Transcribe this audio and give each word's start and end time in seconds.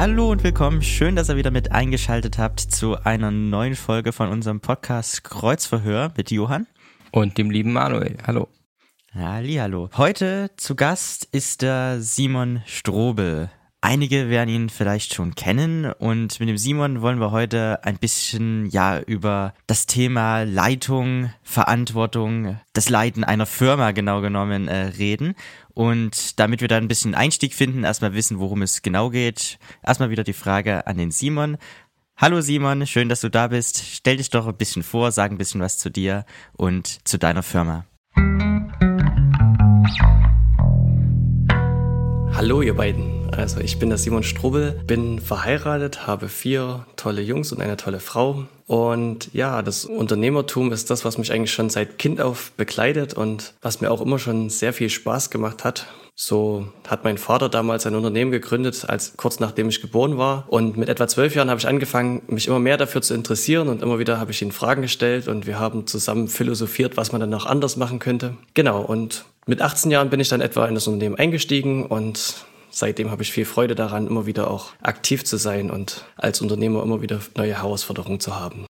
Hallo 0.00 0.30
und 0.30 0.42
willkommen. 0.42 0.80
Schön, 0.80 1.14
dass 1.14 1.28
ihr 1.28 1.36
wieder 1.36 1.50
mit 1.50 1.72
eingeschaltet 1.72 2.38
habt 2.38 2.58
zu 2.58 2.96
einer 3.04 3.30
neuen 3.30 3.74
Folge 3.74 4.12
von 4.12 4.30
unserem 4.30 4.62
Podcast 4.62 5.24
Kreuzverhör 5.24 6.14
mit 6.16 6.30
Johann. 6.30 6.66
Und 7.12 7.36
dem 7.36 7.50
lieben 7.50 7.74
Manuel. 7.74 8.16
Hallo. 8.26 8.48
Hallo. 9.14 9.90
Heute 9.98 10.52
zu 10.56 10.74
Gast 10.74 11.28
ist 11.32 11.60
der 11.60 12.00
Simon 12.00 12.62
Strobel. 12.64 13.50
Einige 13.82 14.28
werden 14.28 14.50
ihn 14.50 14.68
vielleicht 14.68 15.14
schon 15.14 15.34
kennen 15.34 15.90
und 15.90 16.38
mit 16.38 16.50
dem 16.50 16.58
Simon 16.58 17.00
wollen 17.00 17.18
wir 17.18 17.30
heute 17.30 17.82
ein 17.82 17.96
bisschen 17.96 18.66
ja 18.66 19.00
über 19.00 19.54
das 19.66 19.86
Thema 19.86 20.42
Leitung, 20.42 21.32
Verantwortung, 21.42 22.60
das 22.74 22.90
Leiten 22.90 23.24
einer 23.24 23.46
Firma 23.46 23.92
genau 23.92 24.20
genommen 24.20 24.68
äh, 24.68 24.92
reden. 24.98 25.34
Und 25.72 26.38
damit 26.38 26.60
wir 26.60 26.68
da 26.68 26.76
ein 26.76 26.88
bisschen 26.88 27.14
Einstieg 27.14 27.54
finden, 27.54 27.84
erstmal 27.84 28.12
wissen, 28.12 28.38
worum 28.38 28.60
es 28.60 28.82
genau 28.82 29.08
geht, 29.08 29.58
erstmal 29.82 30.10
wieder 30.10 30.24
die 30.24 30.34
Frage 30.34 30.86
an 30.86 30.98
den 30.98 31.10
Simon. 31.10 31.56
Hallo 32.18 32.42
Simon, 32.42 32.86
schön, 32.86 33.08
dass 33.08 33.22
du 33.22 33.30
da 33.30 33.48
bist. 33.48 33.82
Stell 33.82 34.18
dich 34.18 34.28
doch 34.28 34.46
ein 34.46 34.58
bisschen 34.58 34.82
vor, 34.82 35.10
sag 35.10 35.30
ein 35.30 35.38
bisschen 35.38 35.62
was 35.62 35.78
zu 35.78 35.88
dir 35.88 36.26
und 36.52 37.08
zu 37.08 37.18
deiner 37.18 37.42
Firma. 37.42 37.86
Hallo 42.40 42.62
ihr 42.62 42.72
beiden. 42.72 43.28
Also 43.36 43.60
ich 43.60 43.78
bin 43.78 43.90
der 43.90 43.98
Simon 43.98 44.22
Strubel, 44.22 44.80
bin 44.86 45.20
verheiratet, 45.20 46.06
habe 46.06 46.28
vier 46.28 46.86
tolle 46.96 47.20
Jungs 47.20 47.52
und 47.52 47.60
eine 47.60 47.76
tolle 47.76 48.00
Frau. 48.00 48.46
Und 48.66 49.28
ja, 49.34 49.60
das 49.60 49.84
Unternehmertum 49.84 50.72
ist 50.72 50.88
das, 50.88 51.04
was 51.04 51.18
mich 51.18 51.32
eigentlich 51.32 51.52
schon 51.52 51.68
seit 51.68 51.98
Kind 51.98 52.18
auf 52.18 52.52
begleitet 52.52 53.12
und 53.12 53.52
was 53.60 53.82
mir 53.82 53.90
auch 53.90 54.00
immer 54.00 54.18
schon 54.18 54.48
sehr 54.48 54.72
viel 54.72 54.88
Spaß 54.88 55.28
gemacht 55.28 55.64
hat. 55.64 55.88
So 56.14 56.66
hat 56.88 57.04
mein 57.04 57.18
Vater 57.18 57.50
damals 57.50 57.86
ein 57.86 57.94
Unternehmen 57.94 58.30
gegründet, 58.30 58.86
als 58.88 59.18
kurz 59.18 59.38
nachdem 59.38 59.68
ich 59.68 59.82
geboren 59.82 60.16
war. 60.16 60.46
Und 60.48 60.78
mit 60.78 60.88
etwa 60.88 61.08
zwölf 61.08 61.34
Jahren 61.34 61.50
habe 61.50 61.60
ich 61.60 61.68
angefangen, 61.68 62.22
mich 62.26 62.48
immer 62.48 62.58
mehr 62.58 62.78
dafür 62.78 63.02
zu 63.02 63.12
interessieren 63.12 63.68
und 63.68 63.82
immer 63.82 63.98
wieder 63.98 64.18
habe 64.18 64.30
ich 64.30 64.40
ihn 64.40 64.52
Fragen 64.52 64.80
gestellt 64.80 65.28
und 65.28 65.46
wir 65.46 65.58
haben 65.58 65.86
zusammen 65.86 66.28
philosophiert, 66.28 66.96
was 66.96 67.12
man 67.12 67.20
dann 67.20 67.28
noch 67.28 67.44
anders 67.44 67.76
machen 67.76 67.98
könnte. 67.98 68.34
Genau. 68.54 68.80
Und 68.80 69.26
mit 69.46 69.62
18 69.62 69.90
Jahren 69.90 70.10
bin 70.10 70.20
ich 70.20 70.28
dann 70.28 70.40
etwa 70.40 70.66
in 70.66 70.74
das 70.74 70.86
Unternehmen 70.86 71.16
eingestiegen 71.16 71.86
und 71.86 72.44
seitdem 72.70 73.10
habe 73.10 73.22
ich 73.22 73.32
viel 73.32 73.44
Freude 73.44 73.74
daran, 73.74 74.06
immer 74.06 74.26
wieder 74.26 74.50
auch 74.50 74.72
aktiv 74.82 75.24
zu 75.24 75.38
sein 75.38 75.70
und 75.70 76.04
als 76.16 76.40
Unternehmer 76.42 76.82
immer 76.82 77.00
wieder 77.00 77.20
neue 77.36 77.56
Herausforderungen 77.56 78.20
zu 78.20 78.38
haben. 78.38 78.66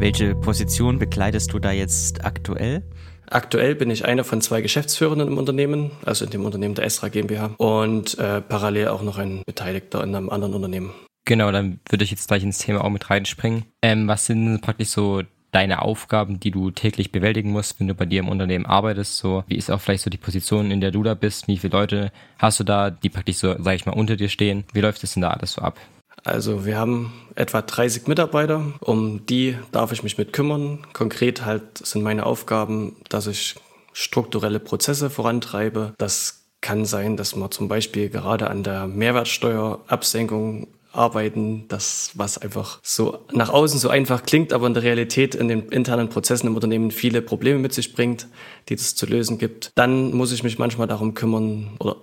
Welche 0.00 0.34
Position 0.34 0.98
bekleidest 0.98 1.52
du 1.52 1.58
da 1.58 1.70
jetzt 1.72 2.24
aktuell? 2.24 2.82
Aktuell 3.28 3.74
bin 3.74 3.90
ich 3.90 4.06
einer 4.06 4.24
von 4.24 4.40
zwei 4.40 4.62
Geschäftsführern 4.62 5.20
im 5.20 5.36
Unternehmen, 5.36 5.90
also 6.04 6.24
in 6.24 6.30
dem 6.30 6.44
Unternehmen 6.46 6.74
der 6.74 6.86
Estra 6.86 7.08
GmbH 7.08 7.54
und 7.58 8.18
äh, 8.18 8.40
parallel 8.40 8.88
auch 8.88 9.02
noch 9.02 9.18
ein 9.18 9.42
Beteiligter 9.44 10.02
in 10.02 10.14
einem 10.16 10.30
anderen 10.30 10.54
Unternehmen. 10.54 10.94
Genau, 11.26 11.52
dann 11.52 11.78
würde 11.88 12.02
ich 12.02 12.10
jetzt 12.10 12.26
gleich 12.26 12.42
ins 12.42 12.58
Thema 12.58 12.82
auch 12.82 12.88
mit 12.88 13.10
reinspringen. 13.10 13.66
Ähm, 13.82 14.08
was 14.08 14.26
sind 14.26 14.62
praktisch 14.62 14.88
so 14.88 15.22
deine 15.52 15.82
Aufgaben, 15.82 16.40
die 16.40 16.50
du 16.50 16.70
täglich 16.70 17.12
bewältigen 17.12 17.50
musst, 17.50 17.80
wenn 17.80 17.88
du 17.88 17.94
bei 17.94 18.06
dir 18.06 18.20
im 18.20 18.28
Unternehmen 18.28 18.66
arbeitest? 18.66 19.16
So, 19.16 19.44
wie 19.46 19.56
ist 19.56 19.70
auch 19.70 19.80
vielleicht 19.80 20.04
so 20.04 20.10
die 20.10 20.18
Position, 20.18 20.70
in 20.70 20.80
der 20.80 20.90
du 20.90 21.02
da 21.02 21.14
bist? 21.14 21.48
Wie 21.48 21.58
viele 21.58 21.76
Leute 21.76 22.12
hast 22.38 22.60
du 22.60 22.64
da, 22.64 22.90
die 22.90 23.08
praktisch 23.08 23.36
so, 23.36 23.54
sag 23.58 23.74
ich 23.74 23.86
mal, 23.86 23.92
unter 23.92 24.16
dir 24.16 24.28
stehen? 24.28 24.64
Wie 24.72 24.80
läuft 24.80 25.02
es 25.04 25.14
denn 25.14 25.22
da 25.22 25.30
alles 25.30 25.52
so 25.52 25.62
ab? 25.62 25.78
Also 26.24 26.66
wir 26.66 26.76
haben 26.76 27.12
etwa 27.34 27.62
30 27.62 28.06
Mitarbeiter, 28.06 28.62
um 28.80 29.24
die 29.26 29.56
darf 29.72 29.92
ich 29.92 30.02
mich 30.02 30.18
mit 30.18 30.32
kümmern. 30.32 30.86
Konkret 30.92 31.44
halt 31.44 31.78
sind 31.78 32.02
meine 32.02 32.26
Aufgaben, 32.26 32.96
dass 33.08 33.26
ich 33.26 33.56
strukturelle 33.92 34.60
Prozesse 34.60 35.10
vorantreibe. 35.10 35.94
Das 35.98 36.44
kann 36.60 36.84
sein, 36.84 37.16
dass 37.16 37.36
man 37.36 37.50
zum 37.50 37.68
Beispiel 37.68 38.10
gerade 38.10 38.50
an 38.50 38.62
der 38.62 38.86
Mehrwertsteuerabsenkung 38.86 40.68
arbeiten, 40.92 41.66
das 41.68 42.12
was 42.14 42.38
einfach 42.38 42.80
so 42.82 43.18
nach 43.32 43.50
außen 43.50 43.78
so 43.78 43.88
einfach 43.88 44.24
klingt, 44.24 44.52
aber 44.52 44.66
in 44.66 44.74
der 44.74 44.82
Realität 44.82 45.34
in 45.34 45.48
den 45.48 45.68
internen 45.68 46.08
Prozessen 46.08 46.46
im 46.46 46.54
Unternehmen 46.54 46.90
viele 46.90 47.22
Probleme 47.22 47.58
mit 47.58 47.72
sich 47.72 47.92
bringt, 47.92 48.26
die 48.68 48.74
es 48.74 48.94
zu 48.94 49.06
lösen 49.06 49.38
gibt. 49.38 49.72
Dann 49.74 50.12
muss 50.12 50.32
ich 50.32 50.42
mich 50.42 50.58
manchmal 50.58 50.86
darum 50.86 51.14
kümmern 51.14 51.76
oder 51.78 51.96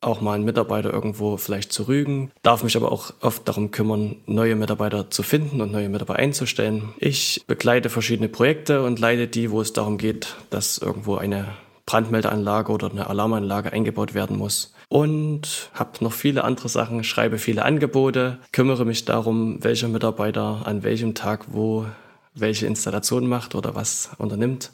auch 0.00 0.20
mal 0.20 0.34
einen 0.34 0.44
Mitarbeiter 0.44 0.92
irgendwo 0.92 1.36
vielleicht 1.36 1.72
zu 1.72 1.88
rügen, 1.88 2.30
darf 2.42 2.62
mich 2.62 2.76
aber 2.76 2.92
auch 2.92 3.12
oft 3.20 3.48
darum 3.48 3.70
kümmern, 3.70 4.16
neue 4.26 4.54
Mitarbeiter 4.54 5.10
zu 5.10 5.22
finden 5.22 5.60
und 5.60 5.72
neue 5.72 5.88
Mitarbeiter 5.88 6.20
einzustellen. 6.20 6.92
Ich 6.98 7.42
begleite 7.46 7.88
verschiedene 7.88 8.28
Projekte 8.28 8.82
und 8.82 8.98
leite 8.98 9.26
die, 9.28 9.50
wo 9.50 9.60
es 9.60 9.72
darum 9.72 9.96
geht, 9.96 10.36
dass 10.50 10.78
irgendwo 10.78 11.16
eine 11.16 11.46
Brandmeldeanlage 11.86 12.72
oder 12.72 12.90
eine 12.90 13.08
Alarmanlage 13.08 13.72
eingebaut 13.72 14.14
werden 14.14 14.36
muss 14.36 14.74
und 14.94 15.70
habe 15.74 16.04
noch 16.04 16.12
viele 16.12 16.44
andere 16.44 16.68
Sachen, 16.68 17.02
schreibe 17.02 17.38
viele 17.38 17.64
Angebote, 17.64 18.38
kümmere 18.52 18.84
mich 18.84 19.04
darum, 19.04 19.58
welcher 19.64 19.88
Mitarbeiter 19.88 20.62
an 20.66 20.84
welchem 20.84 21.16
Tag 21.16 21.46
wo 21.48 21.86
welche 22.32 22.66
Installation 22.66 23.26
macht 23.26 23.56
oder 23.56 23.74
was 23.74 24.10
unternimmt. 24.18 24.70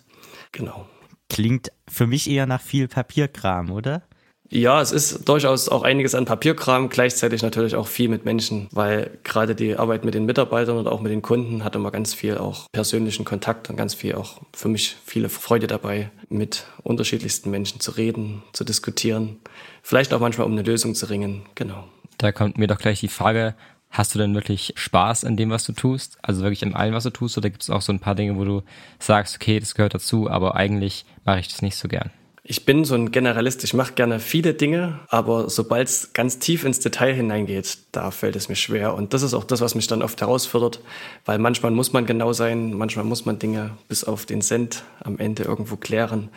Genau. 0.52 0.86
Klingt 1.30 1.72
für 1.88 2.06
mich 2.06 2.28
eher 2.28 2.44
nach 2.44 2.60
viel 2.60 2.86
Papierkram, 2.86 3.70
oder? 3.70 4.02
Ja, 4.52 4.80
es 4.80 4.90
ist 4.90 5.28
durchaus 5.28 5.68
auch 5.68 5.84
einiges 5.84 6.16
an 6.16 6.24
Papierkram, 6.24 6.88
gleichzeitig 6.88 7.42
natürlich 7.42 7.76
auch 7.76 7.86
viel 7.86 8.08
mit 8.08 8.24
Menschen, 8.24 8.66
weil 8.72 9.18
gerade 9.22 9.54
die 9.54 9.76
Arbeit 9.76 10.04
mit 10.04 10.14
den 10.14 10.26
Mitarbeitern 10.26 10.76
und 10.76 10.88
auch 10.88 11.00
mit 11.00 11.12
den 11.12 11.22
Kunden 11.22 11.62
hat 11.62 11.76
immer 11.76 11.92
ganz 11.92 12.14
viel 12.14 12.36
auch 12.36 12.66
persönlichen 12.72 13.24
Kontakt 13.24 13.70
und 13.70 13.76
ganz 13.76 13.94
viel 13.94 14.16
auch 14.16 14.40
für 14.52 14.68
mich 14.68 14.96
viele 15.04 15.28
Freude 15.28 15.68
dabei, 15.68 16.10
mit 16.28 16.64
unterschiedlichsten 16.82 17.50
Menschen 17.50 17.78
zu 17.78 17.92
reden, 17.92 18.42
zu 18.52 18.64
diskutieren, 18.64 19.38
vielleicht 19.84 20.12
auch 20.12 20.20
manchmal 20.20 20.48
um 20.48 20.52
eine 20.52 20.62
Lösung 20.62 20.96
zu 20.96 21.06
ringen. 21.06 21.42
Genau. 21.54 21.84
Da 22.18 22.32
kommt 22.32 22.58
mir 22.58 22.66
doch 22.66 22.78
gleich 22.78 22.98
die 23.00 23.08
Frage, 23.08 23.54
Hast 23.92 24.14
du 24.14 24.20
denn 24.20 24.34
wirklich 24.36 24.72
Spaß 24.76 25.24
an 25.24 25.36
dem, 25.36 25.50
was 25.50 25.64
du 25.64 25.72
tust? 25.72 26.16
Also 26.22 26.42
wirklich 26.42 26.62
in 26.62 26.76
allem, 26.76 26.94
was 26.94 27.02
du 27.02 27.10
tust? 27.10 27.36
Oder 27.36 27.50
gibt 27.50 27.64
es 27.64 27.70
auch 27.70 27.82
so 27.82 27.92
ein 27.92 27.98
paar 27.98 28.14
Dinge, 28.14 28.36
wo 28.36 28.44
du 28.44 28.62
sagst, 29.00 29.34
okay, 29.34 29.58
das 29.58 29.74
gehört 29.74 29.94
dazu, 29.94 30.30
aber 30.30 30.54
eigentlich 30.54 31.04
mache 31.24 31.40
ich 31.40 31.48
das 31.48 31.60
nicht 31.60 31.74
so 31.74 31.88
gern? 31.88 32.12
Ich 32.50 32.64
bin 32.64 32.84
so 32.84 32.96
ein 32.96 33.12
Generalist, 33.12 33.62
ich 33.62 33.74
mache 33.74 33.92
gerne 33.92 34.18
viele 34.18 34.54
Dinge, 34.54 34.98
aber 35.06 35.48
sobald 35.48 35.86
es 35.86 36.12
ganz 36.14 36.40
tief 36.40 36.64
ins 36.64 36.80
Detail 36.80 37.14
hineingeht, 37.14 37.78
da 37.92 38.10
fällt 38.10 38.34
es 38.34 38.48
mir 38.48 38.56
schwer. 38.56 38.94
Und 38.94 39.14
das 39.14 39.22
ist 39.22 39.34
auch 39.34 39.44
das, 39.44 39.60
was 39.60 39.76
mich 39.76 39.86
dann 39.86 40.02
oft 40.02 40.20
herausfordert, 40.20 40.80
weil 41.24 41.38
manchmal 41.38 41.70
muss 41.70 41.92
man 41.92 42.06
genau 42.06 42.32
sein, 42.32 42.74
manchmal 42.74 43.04
muss 43.04 43.24
man 43.24 43.38
Dinge 43.38 43.78
bis 43.86 44.02
auf 44.02 44.26
den 44.26 44.42
Cent 44.42 44.82
am 44.98 45.20
Ende 45.20 45.44
irgendwo 45.44 45.76
klären. 45.76 46.28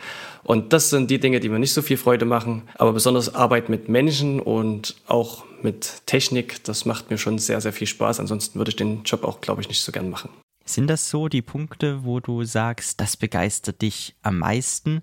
Und 0.44 0.72
das 0.72 0.88
sind 0.88 1.10
die 1.10 1.18
Dinge, 1.18 1.40
die 1.40 1.48
mir 1.48 1.58
nicht 1.58 1.72
so 1.72 1.82
viel 1.82 1.96
Freude 1.96 2.26
machen, 2.26 2.62
aber 2.76 2.92
besonders 2.92 3.34
Arbeit 3.34 3.68
mit 3.68 3.88
Menschen 3.88 4.38
und 4.38 4.94
auch 5.08 5.44
mit 5.62 6.06
Technik, 6.06 6.62
das 6.62 6.84
macht 6.84 7.10
mir 7.10 7.18
schon 7.18 7.40
sehr, 7.40 7.60
sehr 7.60 7.72
viel 7.72 7.88
Spaß. 7.88 8.20
Ansonsten 8.20 8.56
würde 8.60 8.68
ich 8.68 8.76
den 8.76 9.02
Job 9.02 9.24
auch, 9.24 9.40
glaube 9.40 9.62
ich, 9.62 9.68
nicht 9.68 9.82
so 9.82 9.90
gern 9.90 10.10
machen. 10.10 10.30
Sind 10.64 10.86
das 10.86 11.10
so 11.10 11.26
die 11.26 11.42
Punkte, 11.42 12.04
wo 12.04 12.20
du 12.20 12.44
sagst, 12.44 13.00
das 13.00 13.16
begeistert 13.16 13.82
dich 13.82 14.14
am 14.22 14.38
meisten? 14.38 15.02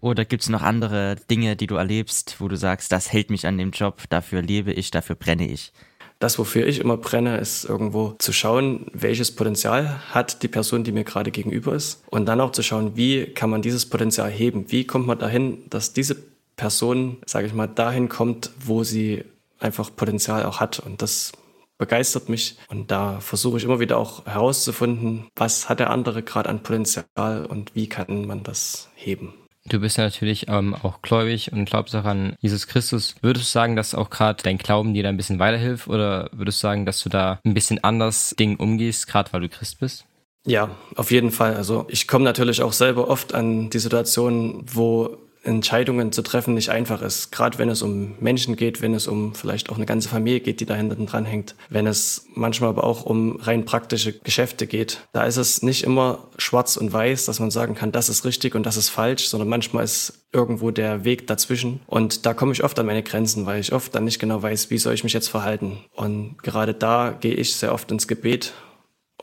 Oder 0.00 0.24
gibt 0.24 0.42
es 0.42 0.48
noch 0.48 0.62
andere 0.62 1.16
Dinge, 1.30 1.56
die 1.56 1.66
du 1.66 1.74
erlebst, 1.74 2.36
wo 2.38 2.48
du 2.48 2.56
sagst, 2.56 2.92
das 2.92 3.12
hält 3.12 3.30
mich 3.30 3.46
an 3.46 3.58
dem 3.58 3.70
Job, 3.70 4.02
dafür 4.10 4.42
lebe 4.42 4.72
ich, 4.72 4.90
dafür 4.90 5.16
brenne 5.16 5.48
ich? 5.48 5.72
Das, 6.20 6.38
wofür 6.38 6.66
ich 6.66 6.80
immer 6.80 6.96
brenne, 6.96 7.38
ist 7.38 7.64
irgendwo 7.64 8.16
zu 8.18 8.32
schauen, 8.32 8.86
welches 8.92 9.34
Potenzial 9.34 10.00
hat 10.10 10.42
die 10.42 10.48
Person, 10.48 10.82
die 10.82 10.90
mir 10.90 11.04
gerade 11.04 11.30
gegenüber 11.30 11.74
ist. 11.74 12.02
Und 12.10 12.26
dann 12.26 12.40
auch 12.40 12.50
zu 12.50 12.62
schauen, 12.62 12.96
wie 12.96 13.26
kann 13.26 13.50
man 13.50 13.62
dieses 13.62 13.86
Potenzial 13.86 14.30
heben? 14.30 14.70
Wie 14.72 14.84
kommt 14.84 15.06
man 15.06 15.18
dahin, 15.18 15.62
dass 15.70 15.92
diese 15.92 16.16
Person, 16.58 17.18
sage 17.24 17.46
ich 17.46 17.54
mal, 17.54 17.68
dahin 17.68 18.08
kommt, 18.08 18.50
wo 18.58 18.82
sie 18.84 19.24
einfach 19.60 19.94
Potenzial 19.94 20.44
auch 20.44 20.60
hat. 20.60 20.78
Und 20.80 21.00
das 21.00 21.32
begeistert 21.78 22.28
mich. 22.28 22.58
Und 22.68 22.90
da 22.90 23.20
versuche 23.20 23.56
ich 23.56 23.64
immer 23.64 23.80
wieder 23.80 23.96
auch 23.96 24.26
herauszufinden, 24.26 25.28
was 25.36 25.68
hat 25.68 25.78
der 25.78 25.90
andere 25.90 26.22
gerade 26.22 26.48
an 26.50 26.62
Potenzial 26.62 27.46
und 27.46 27.74
wie 27.74 27.88
kann 27.88 28.26
man 28.26 28.42
das 28.42 28.90
heben. 28.94 29.32
Du 29.68 29.80
bist 29.80 29.98
ja 29.98 30.04
natürlich 30.04 30.48
ähm, 30.48 30.74
auch 30.74 31.02
gläubig 31.02 31.52
und 31.52 31.66
glaubst 31.66 31.94
auch 31.94 32.04
an 32.04 32.36
Jesus 32.40 32.66
Christus. 32.66 33.14
Würdest 33.20 33.46
du 33.46 33.50
sagen, 33.50 33.76
dass 33.76 33.94
auch 33.94 34.10
gerade 34.10 34.42
dein 34.42 34.58
Glauben 34.58 34.94
dir 34.94 35.02
da 35.02 35.08
ein 35.08 35.16
bisschen 35.16 35.38
weiterhilft 35.38 35.88
oder 35.88 36.30
würdest 36.32 36.58
du 36.58 36.62
sagen, 36.62 36.86
dass 36.86 37.02
du 37.02 37.08
da 37.08 37.40
ein 37.44 37.54
bisschen 37.54 37.82
anders 37.84 38.34
Dingen 38.38 38.56
umgehst, 38.56 39.06
gerade 39.06 39.32
weil 39.32 39.42
du 39.42 39.48
Christ 39.48 39.80
bist? 39.80 40.04
Ja, 40.46 40.70
auf 40.96 41.10
jeden 41.10 41.30
Fall. 41.30 41.56
Also 41.56 41.86
ich 41.88 42.08
komme 42.08 42.24
natürlich 42.24 42.62
auch 42.62 42.72
selber 42.72 43.08
oft 43.08 43.34
an 43.34 43.68
die 43.68 43.78
Situation, 43.78 44.64
wo 44.66 45.18
Entscheidungen 45.42 46.12
zu 46.12 46.22
treffen 46.22 46.54
nicht 46.54 46.70
einfach 46.70 47.02
ist. 47.02 47.30
Gerade 47.32 47.58
wenn 47.58 47.68
es 47.68 47.82
um 47.82 48.14
Menschen 48.20 48.56
geht, 48.56 48.82
wenn 48.82 48.94
es 48.94 49.06
um 49.06 49.34
vielleicht 49.34 49.70
auch 49.70 49.76
eine 49.76 49.86
ganze 49.86 50.08
Familie 50.08 50.40
geht, 50.40 50.60
die 50.60 50.66
da 50.66 50.74
hinten 50.74 51.06
dran 51.06 51.24
hängt. 51.24 51.54
Wenn 51.68 51.86
es 51.86 52.26
manchmal 52.34 52.70
aber 52.70 52.84
auch 52.84 53.04
um 53.04 53.36
rein 53.36 53.64
praktische 53.64 54.18
Geschäfte 54.18 54.66
geht. 54.66 55.00
Da 55.12 55.24
ist 55.24 55.36
es 55.36 55.62
nicht 55.62 55.84
immer 55.84 56.28
schwarz 56.38 56.76
und 56.76 56.92
weiß, 56.92 57.26
dass 57.26 57.40
man 57.40 57.50
sagen 57.50 57.74
kann, 57.74 57.92
das 57.92 58.08
ist 58.08 58.24
richtig 58.24 58.54
und 58.54 58.64
das 58.64 58.76
ist 58.76 58.88
falsch, 58.88 59.28
sondern 59.28 59.48
manchmal 59.48 59.84
ist 59.84 60.26
irgendwo 60.32 60.70
der 60.70 61.04
Weg 61.04 61.26
dazwischen. 61.26 61.80
Und 61.86 62.26
da 62.26 62.34
komme 62.34 62.52
ich 62.52 62.64
oft 62.64 62.78
an 62.78 62.86
meine 62.86 63.02
Grenzen, 63.02 63.46
weil 63.46 63.60
ich 63.60 63.72
oft 63.72 63.94
dann 63.94 64.04
nicht 64.04 64.18
genau 64.18 64.42
weiß, 64.42 64.70
wie 64.70 64.78
soll 64.78 64.94
ich 64.94 65.04
mich 65.04 65.12
jetzt 65.12 65.28
verhalten. 65.28 65.84
Und 65.94 66.36
gerade 66.42 66.74
da 66.74 67.16
gehe 67.18 67.34
ich 67.34 67.54
sehr 67.54 67.72
oft 67.72 67.90
ins 67.90 68.08
Gebet 68.08 68.52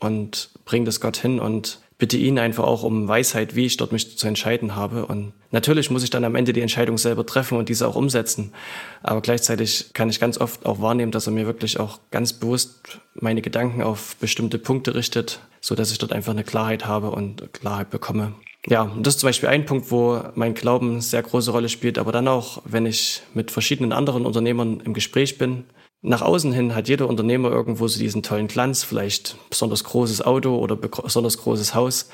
und 0.00 0.50
bringe 0.64 0.86
das 0.86 1.00
Gott 1.00 1.16
hin 1.16 1.40
und 1.40 1.80
bitte 1.98 2.16
ihn 2.16 2.38
einfach 2.38 2.64
auch 2.64 2.82
um 2.82 3.08
Weisheit, 3.08 3.54
wie 3.54 3.66
ich 3.66 3.76
dort 3.76 3.92
mich 3.92 4.18
zu 4.18 4.26
entscheiden 4.26 4.76
habe. 4.76 5.06
Und 5.06 5.32
natürlich 5.50 5.90
muss 5.90 6.02
ich 6.02 6.10
dann 6.10 6.24
am 6.24 6.34
Ende 6.34 6.52
die 6.52 6.60
Entscheidung 6.60 6.98
selber 6.98 7.24
treffen 7.24 7.56
und 7.56 7.68
diese 7.68 7.88
auch 7.88 7.96
umsetzen. 7.96 8.52
Aber 9.02 9.22
gleichzeitig 9.22 9.90
kann 9.94 10.10
ich 10.10 10.20
ganz 10.20 10.38
oft 10.38 10.66
auch 10.66 10.80
wahrnehmen, 10.80 11.12
dass 11.12 11.26
er 11.26 11.32
mir 11.32 11.46
wirklich 11.46 11.80
auch 11.80 12.00
ganz 12.10 12.34
bewusst 12.34 13.00
meine 13.14 13.40
Gedanken 13.40 13.82
auf 13.82 14.16
bestimmte 14.16 14.58
Punkte 14.58 14.94
richtet, 14.94 15.40
so 15.60 15.74
dass 15.74 15.90
ich 15.90 15.98
dort 15.98 16.12
einfach 16.12 16.32
eine 16.32 16.44
Klarheit 16.44 16.86
habe 16.86 17.10
und 17.10 17.52
Klarheit 17.54 17.90
bekomme. 17.90 18.34
Ja, 18.68 18.82
und 18.82 19.06
das 19.06 19.14
ist 19.14 19.20
zum 19.20 19.28
Beispiel 19.28 19.48
ein 19.48 19.64
Punkt, 19.64 19.90
wo 19.92 20.20
mein 20.34 20.54
Glauben 20.54 21.00
sehr 21.00 21.22
große 21.22 21.52
Rolle 21.52 21.68
spielt, 21.68 21.98
aber 21.98 22.10
dann 22.10 22.26
auch, 22.26 22.62
wenn 22.64 22.84
ich 22.84 23.22
mit 23.32 23.52
verschiedenen 23.52 23.92
anderen 23.92 24.26
Unternehmern 24.26 24.80
im 24.84 24.92
Gespräch 24.92 25.38
bin, 25.38 25.64
nach 26.06 26.22
außen 26.22 26.52
hin 26.52 26.74
hat 26.74 26.88
jeder 26.88 27.08
Unternehmer 27.08 27.50
irgendwo 27.50 27.88
so 27.88 27.98
diesen 27.98 28.22
tollen 28.22 28.46
Glanz, 28.46 28.84
vielleicht 28.84 29.36
besonders 29.50 29.82
großes 29.82 30.22
Auto 30.22 30.56
oder 30.56 30.76
besonders 30.76 31.36
großes 31.38 31.74
Haus. 31.74 32.08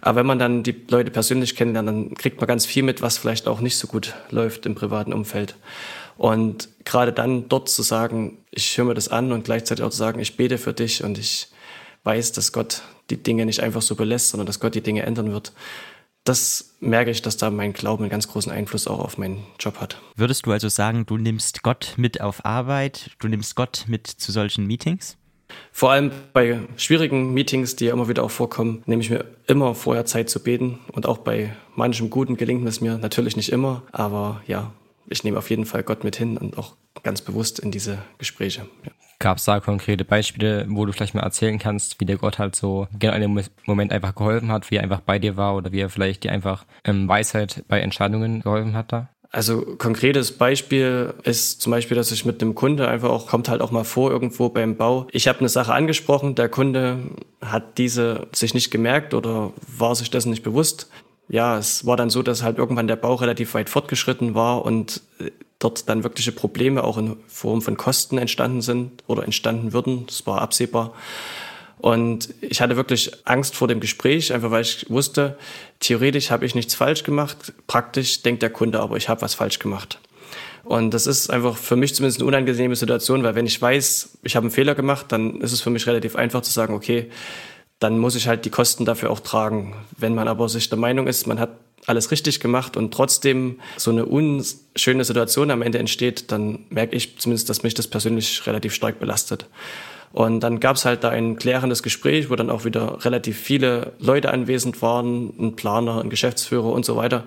Aber 0.00 0.18
wenn 0.18 0.26
man 0.26 0.40
dann 0.40 0.64
die 0.64 0.74
Leute 0.88 1.12
persönlich 1.12 1.54
kennenlernt, 1.54 1.88
dann 1.88 2.14
kriegt 2.14 2.40
man 2.40 2.48
ganz 2.48 2.66
viel 2.66 2.82
mit, 2.82 3.02
was 3.02 3.18
vielleicht 3.18 3.46
auch 3.46 3.60
nicht 3.60 3.78
so 3.78 3.86
gut 3.86 4.14
läuft 4.30 4.66
im 4.66 4.74
privaten 4.74 5.12
Umfeld. 5.12 5.54
Und 6.16 6.68
gerade 6.84 7.12
dann 7.12 7.48
dort 7.48 7.68
zu 7.68 7.82
sagen, 7.82 8.38
ich 8.50 8.76
höre 8.76 8.86
mir 8.86 8.94
das 8.94 9.08
an 9.08 9.30
und 9.30 9.44
gleichzeitig 9.44 9.84
auch 9.84 9.90
zu 9.90 9.98
sagen, 9.98 10.18
ich 10.18 10.36
bete 10.36 10.58
für 10.58 10.72
dich 10.72 11.04
und 11.04 11.16
ich 11.16 11.48
weiß, 12.02 12.32
dass 12.32 12.52
Gott 12.52 12.82
die 13.10 13.22
Dinge 13.22 13.46
nicht 13.46 13.62
einfach 13.62 13.82
so 13.82 13.94
belässt, 13.94 14.30
sondern 14.30 14.46
dass 14.46 14.58
Gott 14.58 14.74
die 14.74 14.80
Dinge 14.80 15.04
ändern 15.04 15.32
wird 15.32 15.52
das 16.28 16.76
merke 16.80 17.10
ich, 17.10 17.22
dass 17.22 17.36
da 17.36 17.50
mein 17.50 17.72
Glauben 17.72 18.04
einen 18.04 18.10
ganz 18.10 18.28
großen 18.28 18.50
Einfluss 18.52 18.86
auch 18.86 18.98
auf 18.98 19.16
meinen 19.16 19.44
Job 19.58 19.80
hat. 19.80 20.00
Würdest 20.16 20.46
du 20.46 20.52
also 20.52 20.68
sagen, 20.68 21.06
du 21.06 21.16
nimmst 21.16 21.62
Gott 21.62 21.94
mit 21.96 22.20
auf 22.20 22.44
Arbeit, 22.44 23.10
du 23.20 23.28
nimmst 23.28 23.54
Gott 23.56 23.84
mit 23.86 24.06
zu 24.06 24.32
solchen 24.32 24.66
Meetings? 24.66 25.16
Vor 25.70 25.92
allem 25.92 26.10
bei 26.32 26.60
schwierigen 26.76 27.32
Meetings, 27.32 27.76
die 27.76 27.86
ja 27.86 27.92
immer 27.92 28.08
wieder 28.08 28.24
auch 28.24 28.30
vorkommen, 28.30 28.82
nehme 28.86 29.02
ich 29.02 29.10
mir 29.10 29.24
immer 29.46 29.74
vorher 29.74 30.04
Zeit 30.04 30.28
zu 30.28 30.42
beten. 30.42 30.80
Und 30.92 31.06
auch 31.06 31.18
bei 31.18 31.54
manchem 31.76 32.10
Guten 32.10 32.36
gelingt 32.36 32.66
es 32.66 32.80
mir 32.80 32.98
natürlich 32.98 33.36
nicht 33.36 33.52
immer, 33.52 33.82
aber 33.92 34.42
ja, 34.46 34.72
ich 35.08 35.22
nehme 35.22 35.38
auf 35.38 35.50
jeden 35.50 35.64
Fall 35.64 35.84
Gott 35.84 36.02
mit 36.02 36.16
hin 36.16 36.36
und 36.36 36.58
auch 36.58 36.74
ganz 37.04 37.22
bewusst 37.22 37.60
in 37.60 37.70
diese 37.70 37.98
Gespräche. 38.18 38.66
Ja. 38.84 38.90
Gab 39.18 39.38
es 39.38 39.44
da 39.44 39.60
konkrete 39.60 40.04
Beispiele, 40.04 40.66
wo 40.68 40.84
du 40.84 40.92
vielleicht 40.92 41.14
mal 41.14 41.22
erzählen 41.22 41.58
kannst, 41.58 42.00
wie 42.00 42.04
der 42.04 42.16
Gott 42.16 42.38
halt 42.38 42.54
so 42.54 42.86
genau 42.98 43.14
in 43.14 43.22
dem 43.22 43.40
Moment 43.64 43.92
einfach 43.92 44.14
geholfen 44.14 44.50
hat, 44.52 44.70
wie 44.70 44.76
er 44.76 44.82
einfach 44.82 45.00
bei 45.00 45.18
dir 45.18 45.36
war 45.36 45.56
oder 45.56 45.72
wie 45.72 45.80
er 45.80 45.88
vielleicht 45.88 46.24
dir 46.24 46.32
einfach 46.32 46.64
ähm, 46.84 47.08
Weisheit 47.08 47.64
bei 47.68 47.80
Entscheidungen 47.80 48.42
geholfen 48.42 48.74
hat 48.74 48.92
da? 48.92 49.08
Also 49.30 49.62
konkretes 49.76 50.32
Beispiel 50.32 51.12
ist 51.24 51.60
zum 51.60 51.70
Beispiel, 51.70 51.96
dass 51.96 52.12
ich 52.12 52.24
mit 52.24 52.40
einem 52.40 52.54
Kunde 52.54 52.88
einfach 52.88 53.10
auch, 53.10 53.26
kommt 53.26 53.48
halt 53.48 53.60
auch 53.60 53.70
mal 53.70 53.84
vor 53.84 54.10
irgendwo 54.10 54.48
beim 54.48 54.76
Bau. 54.76 55.08
Ich 55.10 55.28
habe 55.28 55.40
eine 55.40 55.48
Sache 55.48 55.74
angesprochen, 55.74 56.34
der 56.34 56.48
Kunde 56.48 56.98
hat 57.40 57.78
diese 57.78 58.28
sich 58.32 58.54
nicht 58.54 58.70
gemerkt 58.70 59.14
oder 59.14 59.52
war 59.76 59.94
sich 59.94 60.10
dessen 60.10 60.30
nicht 60.30 60.42
bewusst. 60.42 60.88
Ja, 61.28 61.58
es 61.58 61.84
war 61.84 61.96
dann 61.96 62.08
so, 62.08 62.22
dass 62.22 62.42
halt 62.42 62.56
irgendwann 62.58 62.86
der 62.86 62.96
Bau 62.96 63.14
relativ 63.14 63.54
weit 63.54 63.68
fortgeschritten 63.68 64.34
war 64.34 64.64
und 64.64 65.02
äh, 65.18 65.30
dort 65.58 65.88
dann 65.88 66.04
wirkliche 66.04 66.32
Probleme 66.32 66.84
auch 66.84 66.98
in 66.98 67.16
Form 67.26 67.62
von 67.62 67.76
Kosten 67.76 68.18
entstanden 68.18 68.62
sind 68.62 69.02
oder 69.06 69.24
entstanden 69.24 69.72
würden. 69.72 70.06
Das 70.06 70.26
war 70.26 70.42
absehbar. 70.42 70.94
Und 71.78 72.34
ich 72.40 72.60
hatte 72.60 72.76
wirklich 72.76 73.12
Angst 73.24 73.54
vor 73.54 73.68
dem 73.68 73.80
Gespräch, 73.80 74.32
einfach 74.32 74.50
weil 74.50 74.62
ich 74.62 74.88
wusste, 74.88 75.36
theoretisch 75.80 76.30
habe 76.30 76.46
ich 76.46 76.54
nichts 76.54 76.74
falsch 76.74 77.04
gemacht, 77.04 77.52
praktisch 77.66 78.22
denkt 78.22 78.42
der 78.42 78.50
Kunde 78.50 78.80
aber, 78.80 78.96
ich 78.96 79.08
habe 79.08 79.22
was 79.22 79.34
falsch 79.34 79.58
gemacht. 79.58 79.98
Und 80.64 80.92
das 80.94 81.06
ist 81.06 81.30
einfach 81.30 81.56
für 81.56 81.76
mich 81.76 81.94
zumindest 81.94 82.20
eine 82.20 82.26
unangenehme 82.26 82.74
Situation, 82.74 83.22
weil 83.22 83.34
wenn 83.34 83.46
ich 83.46 83.60
weiß, 83.60 84.18
ich 84.24 84.34
habe 84.34 84.44
einen 84.44 84.50
Fehler 84.50 84.74
gemacht, 84.74 85.06
dann 85.10 85.40
ist 85.40 85.52
es 85.52 85.60
für 85.60 85.70
mich 85.70 85.86
relativ 85.86 86.16
einfach 86.16 86.40
zu 86.40 86.50
sagen, 86.50 86.74
okay, 86.74 87.10
dann 87.78 87.98
muss 87.98 88.16
ich 88.16 88.26
halt 88.26 88.44
die 88.44 88.50
Kosten 88.50 88.84
dafür 88.84 89.10
auch 89.10 89.20
tragen. 89.20 89.76
Wenn 89.96 90.14
man 90.14 90.28
aber 90.28 90.48
sich 90.48 90.68
der 90.68 90.78
Meinung 90.78 91.06
ist, 91.06 91.26
man 91.26 91.38
hat 91.38 91.50
alles 91.86 92.10
richtig 92.10 92.40
gemacht 92.40 92.76
und 92.76 92.92
trotzdem 92.92 93.60
so 93.76 93.90
eine 93.90 94.04
unschöne 94.06 95.04
Situation 95.04 95.50
am 95.50 95.62
Ende 95.62 95.78
entsteht, 95.78 96.32
dann 96.32 96.66
merke 96.68 96.96
ich 96.96 97.18
zumindest, 97.18 97.48
dass 97.48 97.62
mich 97.62 97.74
das 97.74 97.86
persönlich 97.86 98.46
relativ 98.46 98.74
stark 98.74 98.98
belastet. 98.98 99.46
Und 100.12 100.40
dann 100.40 100.60
gab 100.60 100.76
es 100.76 100.84
halt 100.84 101.04
da 101.04 101.10
ein 101.10 101.36
klärendes 101.36 101.82
Gespräch, 101.82 102.30
wo 102.30 102.36
dann 102.36 102.50
auch 102.50 102.64
wieder 102.64 103.04
relativ 103.04 103.38
viele 103.38 103.92
Leute 103.98 104.32
anwesend 104.32 104.80
waren, 104.80 105.32
ein 105.38 105.56
Planer, 105.56 106.00
ein 106.00 106.10
Geschäftsführer 106.10 106.72
und 106.72 106.84
so 106.84 106.96
weiter. 106.96 107.24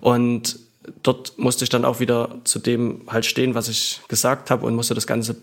Und 0.00 0.58
dort 1.02 1.38
musste 1.38 1.64
ich 1.64 1.70
dann 1.70 1.84
auch 1.84 2.00
wieder 2.00 2.28
zu 2.44 2.58
dem 2.58 3.02
halt 3.08 3.26
stehen, 3.26 3.54
was 3.54 3.68
ich 3.68 4.00
gesagt 4.08 4.50
habe 4.50 4.66
und 4.66 4.74
musste 4.74 4.94
das 4.94 5.06
Ganze 5.06 5.36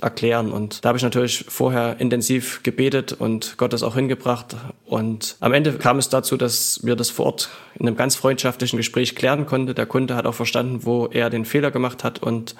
erklären. 0.00 0.52
Und 0.52 0.84
da 0.84 0.88
habe 0.88 0.98
ich 0.98 1.04
natürlich 1.04 1.44
vorher 1.48 2.00
intensiv 2.00 2.62
gebetet 2.62 3.12
und 3.12 3.56
Gott 3.56 3.72
das 3.72 3.82
auch 3.82 3.94
hingebracht. 3.94 4.56
Und 4.84 5.36
am 5.40 5.52
Ende 5.52 5.72
kam 5.74 5.98
es 5.98 6.08
dazu, 6.08 6.36
dass 6.36 6.80
wir 6.82 6.96
das 6.96 7.10
vor 7.10 7.26
Ort 7.26 7.50
in 7.78 7.86
einem 7.86 7.96
ganz 7.96 8.16
freundschaftlichen 8.16 8.76
Gespräch 8.76 9.14
klären 9.14 9.46
konnten. 9.46 9.74
Der 9.74 9.86
Kunde 9.86 10.16
hat 10.16 10.26
auch 10.26 10.34
verstanden, 10.34 10.84
wo 10.84 11.06
er 11.06 11.30
den 11.30 11.44
Fehler 11.44 11.70
gemacht 11.70 12.04
hat 12.04 12.22
und 12.22 12.54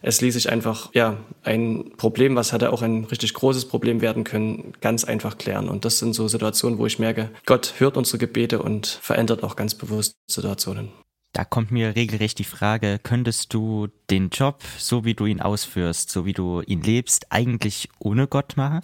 es 0.00 0.20
ließ 0.20 0.34
sich 0.34 0.50
einfach, 0.50 0.90
ja, 0.94 1.16
ein 1.42 1.92
Problem, 1.96 2.36
was 2.36 2.52
hätte 2.52 2.72
auch 2.72 2.82
ein 2.82 3.04
richtig 3.04 3.34
großes 3.34 3.66
Problem 3.66 4.00
werden 4.00 4.24
können, 4.24 4.72
ganz 4.80 5.04
einfach 5.04 5.38
klären. 5.38 5.68
Und 5.68 5.84
das 5.84 5.98
sind 5.98 6.14
so 6.14 6.28
Situationen, 6.28 6.78
wo 6.78 6.86
ich 6.86 6.98
merke, 6.98 7.30
Gott 7.46 7.74
hört 7.78 7.96
unsere 7.96 8.18
Gebete 8.18 8.62
und 8.62 8.86
verändert 8.86 9.42
auch 9.42 9.56
ganz 9.56 9.74
bewusst 9.74 10.14
Situationen. 10.30 10.90
Da 11.32 11.44
kommt 11.44 11.70
mir 11.70 11.94
regelrecht 11.94 12.38
die 12.38 12.44
Frage, 12.44 12.98
könntest 13.02 13.52
du 13.54 13.88
den 14.10 14.30
Job, 14.30 14.62
so 14.78 15.04
wie 15.04 15.14
du 15.14 15.26
ihn 15.26 15.40
ausführst, 15.40 16.10
so 16.10 16.24
wie 16.24 16.32
du 16.32 16.62
ihn 16.62 16.82
lebst, 16.82 17.26
eigentlich 17.30 17.88
ohne 17.98 18.26
Gott 18.26 18.56
machen? 18.56 18.80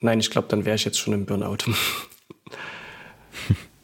Nein, 0.00 0.20
ich 0.20 0.30
glaube, 0.30 0.48
dann 0.48 0.64
wäre 0.64 0.76
ich 0.76 0.84
jetzt 0.84 0.98
schon 0.98 1.14
im 1.14 1.26
Burnout. 1.26 1.58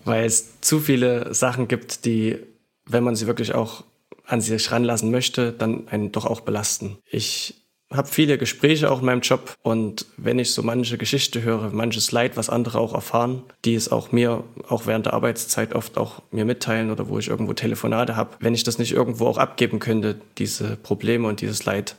Weil 0.05 0.25
es 0.27 0.61
zu 0.61 0.81
viele 0.81 1.33
Sachen 1.35 1.67
gibt, 1.67 2.05
die, 2.05 2.39
wenn 2.85 3.05
man 3.05 3.17
sie 3.17 3.27
wirklich 3.27 3.55
auch 3.55 3.85
an 4.27 4.41
sich 4.41 4.71
ranlassen 4.71 5.11
möchte, 5.11 5.53
dann 5.53 5.89
einen 5.89 6.13
doch 6.13 6.27
auch 6.27 6.41
belasten. 6.41 6.99
Ich 7.07 7.64
habe 7.95 8.09
viele 8.09 8.39
Gespräche 8.39 8.91
auch 8.91 9.01
in 9.01 9.07
meinem 9.07 9.21
Job 9.21 9.55
und 9.63 10.07
wenn 10.17 10.39
ich 10.39 10.53
so 10.53 10.63
manche 10.63 10.99
Geschichte 10.99 11.43
höre, 11.43 11.71
manches 11.71 12.13
Leid, 12.13 12.37
was 12.37 12.51
andere 12.51 12.79
auch 12.79 12.95
erfahren, 12.95 13.43
die 13.65 13.75
es 13.75 13.91
auch 13.91 14.13
mir, 14.13 14.45
auch 14.69 14.87
während 14.87 15.07
der 15.07 15.15
Arbeitszeit 15.15 15.75
oft 15.75 15.97
auch 15.97 16.23
mir 16.31 16.45
mitteilen 16.45 16.91
oder 16.91 17.09
wo 17.09 17.19
ich 17.19 17.29
irgendwo 17.29 17.53
Telefonate 17.53 18.17
habe, 18.17 18.37
wenn 18.41 18.55
ich 18.55 18.65
das 18.65 18.79
nicht 18.79 18.93
irgendwo 18.93 19.27
auch 19.27 19.39
abgeben 19.39 19.79
könnte, 19.79 20.17
diese 20.39 20.77
Probleme 20.77 21.29
und 21.29 21.41
dieses 21.41 21.65
Leid, 21.65 21.97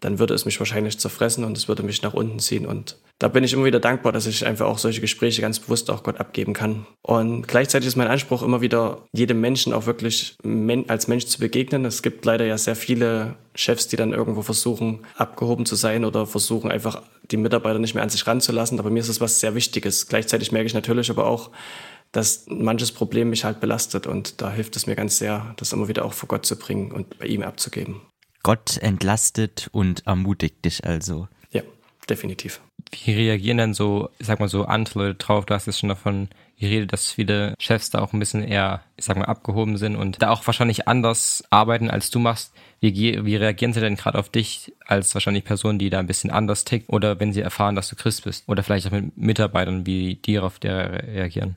dann 0.00 0.18
würde 0.18 0.34
es 0.34 0.44
mich 0.44 0.58
wahrscheinlich 0.58 0.98
zerfressen 0.98 1.44
und 1.44 1.56
es 1.56 1.68
würde 1.68 1.82
mich 1.82 2.02
nach 2.02 2.14
unten 2.14 2.38
ziehen 2.38 2.66
und 2.66 2.98
da 3.18 3.28
bin 3.28 3.44
ich 3.44 3.54
immer 3.54 3.64
wieder 3.64 3.80
dankbar, 3.80 4.12
dass 4.12 4.26
ich 4.26 4.44
einfach 4.44 4.66
auch 4.66 4.76
solche 4.76 5.00
Gespräche 5.00 5.40
ganz 5.40 5.58
bewusst 5.58 5.90
auch 5.90 6.02
Gott 6.02 6.20
abgeben 6.20 6.52
kann. 6.52 6.86
Und 7.00 7.48
gleichzeitig 7.48 7.88
ist 7.88 7.96
mein 7.96 8.08
Anspruch 8.08 8.42
immer 8.42 8.60
wieder, 8.60 9.06
jedem 9.12 9.40
Menschen 9.40 9.72
auch 9.72 9.86
wirklich 9.86 10.36
als 10.88 11.08
Mensch 11.08 11.24
zu 11.24 11.38
begegnen. 11.38 11.86
Es 11.86 12.02
gibt 12.02 12.26
leider 12.26 12.44
ja 12.44 12.58
sehr 12.58 12.76
viele 12.76 13.36
Chefs, 13.54 13.88
die 13.88 13.96
dann 13.96 14.12
irgendwo 14.12 14.42
versuchen, 14.42 15.00
abgehoben 15.16 15.64
zu 15.64 15.76
sein 15.76 16.04
oder 16.04 16.26
versuchen 16.26 16.70
einfach 16.70 17.02
die 17.30 17.38
Mitarbeiter 17.38 17.78
nicht 17.78 17.94
mehr 17.94 18.02
an 18.02 18.10
sich 18.10 18.26
ranzulassen. 18.26 18.78
Aber 18.78 18.90
mir 18.90 19.00
ist 19.00 19.08
das 19.08 19.22
was 19.22 19.40
sehr 19.40 19.54
Wichtiges. 19.54 20.08
Gleichzeitig 20.08 20.52
merke 20.52 20.66
ich 20.66 20.74
natürlich 20.74 21.08
aber 21.08 21.26
auch, 21.26 21.50
dass 22.12 22.44
manches 22.48 22.92
Problem 22.92 23.30
mich 23.30 23.44
halt 23.44 23.60
belastet 23.60 24.06
und 24.06 24.42
da 24.42 24.52
hilft 24.52 24.76
es 24.76 24.86
mir 24.86 24.94
ganz 24.94 25.18
sehr, 25.18 25.54
das 25.56 25.72
immer 25.72 25.88
wieder 25.88 26.04
auch 26.04 26.12
vor 26.12 26.28
Gott 26.28 26.46
zu 26.46 26.56
bringen 26.56 26.92
und 26.92 27.18
bei 27.18 27.26
ihm 27.26 27.42
abzugeben. 27.42 28.02
Gott 28.46 28.78
entlastet 28.78 29.68
und 29.72 30.06
ermutigt 30.06 30.64
dich 30.64 30.84
also. 30.84 31.26
Ja, 31.50 31.62
definitiv 32.08 32.60
wie 32.92 33.12
reagieren 33.12 33.58
dann 33.58 33.74
so, 33.74 34.10
ich 34.18 34.26
sag 34.26 34.40
mal 34.40 34.48
so, 34.48 34.64
andere 34.64 34.98
Leute 34.98 35.14
drauf? 35.14 35.46
Du 35.46 35.54
hast 35.54 35.66
jetzt 35.66 35.80
schon 35.80 35.88
davon 35.88 36.28
geredet, 36.58 36.92
dass 36.92 37.12
viele 37.12 37.54
Chefs 37.58 37.90
da 37.90 38.00
auch 38.00 38.12
ein 38.12 38.18
bisschen 38.18 38.42
eher, 38.42 38.82
ich 38.96 39.04
sag 39.04 39.16
mal, 39.16 39.24
abgehoben 39.24 39.76
sind 39.76 39.96
und 39.96 40.22
da 40.22 40.30
auch 40.30 40.46
wahrscheinlich 40.46 40.88
anders 40.88 41.44
arbeiten, 41.50 41.90
als 41.90 42.10
du 42.10 42.18
machst. 42.18 42.52
Wie, 42.80 43.24
wie 43.24 43.36
reagieren 43.36 43.72
sie 43.72 43.80
denn 43.80 43.96
gerade 43.96 44.18
auf 44.18 44.28
dich 44.28 44.72
als 44.86 45.14
wahrscheinlich 45.14 45.44
Person, 45.44 45.78
die 45.78 45.90
da 45.90 45.98
ein 45.98 46.06
bisschen 46.06 46.30
anders 46.30 46.64
tickt? 46.64 46.88
Oder 46.88 47.20
wenn 47.20 47.32
sie 47.32 47.40
erfahren, 47.40 47.74
dass 47.74 47.88
du 47.88 47.96
Christ 47.96 48.24
bist? 48.24 48.48
Oder 48.48 48.62
vielleicht 48.62 48.86
auch 48.86 48.92
mit 48.92 49.16
Mitarbeitern, 49.16 49.86
wie 49.86 50.16
die 50.16 50.38
auf 50.38 50.58
der 50.58 51.06
reagieren? 51.06 51.56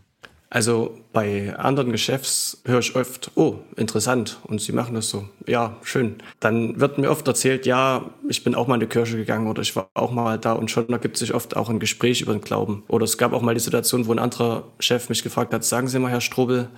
Also 0.52 0.98
bei 1.14 1.56
anderen 1.56 1.92
Geschäfts 1.92 2.62
höre 2.66 2.80
ich 2.80 2.96
oft, 2.96 3.32
oh, 3.36 3.60
interessant, 3.76 4.40
und 4.48 4.60
sie 4.60 4.72
machen 4.72 4.96
das 4.96 5.10
so. 5.10 5.30
Ja, 5.46 5.78
schön. 5.84 6.16
Dann 6.40 6.80
wird 6.80 6.98
mir 6.98 7.12
oft 7.12 7.28
erzählt, 7.28 7.68
ja, 7.68 8.10
ich 8.28 8.44
bin 8.44 8.56
auch 8.56 8.66
mal 8.66 8.76
in 8.76 8.80
die 8.80 8.88
Kirche 8.88 9.16
gegangen 9.16 9.48
oder 9.48 9.62
ich 9.62 9.76
war 9.76 9.90
auch 9.94 10.12
mal 10.12 10.40
da 10.40 10.54
und 10.54 10.72
schon 10.72 10.90
ergibt 10.90 11.18
sich 11.18 11.36
oft 11.36 11.56
auch 11.56 11.70
ein 11.70 11.80
Gespräch 11.80 12.22
über 12.22 12.34
den 12.34 12.42
Glauben. 12.42 12.84
Oder 12.88 13.04
es 13.04 13.20
gab 13.20 13.34
auch 13.34 13.44
mal 13.44 13.54
die 13.54 13.60
Situation, 13.60 14.08
wo 14.08 14.12
ein 14.12 14.20
anderer 14.20 14.64
Chef 14.80 15.10
mich 15.10 15.22
gefragt 15.22 15.54
hat, 15.54 15.64
sagen 15.64 15.88
Sie 15.88 16.00
mal, 16.00 16.10
Herr 16.10 16.22
Strobel, 16.22 16.70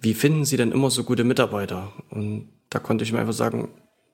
wie 0.00 0.14
finden 0.14 0.44
Sie 0.44 0.56
denn 0.56 0.70
immer 0.70 0.90
so 0.90 1.02
gute 1.02 1.24
Mitarbeiter? 1.24 1.92
Und 2.10 2.48
da 2.70 2.78
konnte 2.78 3.02
ich 3.02 3.12
mir 3.12 3.18
einfach 3.18 3.32
sagen, 3.32 3.70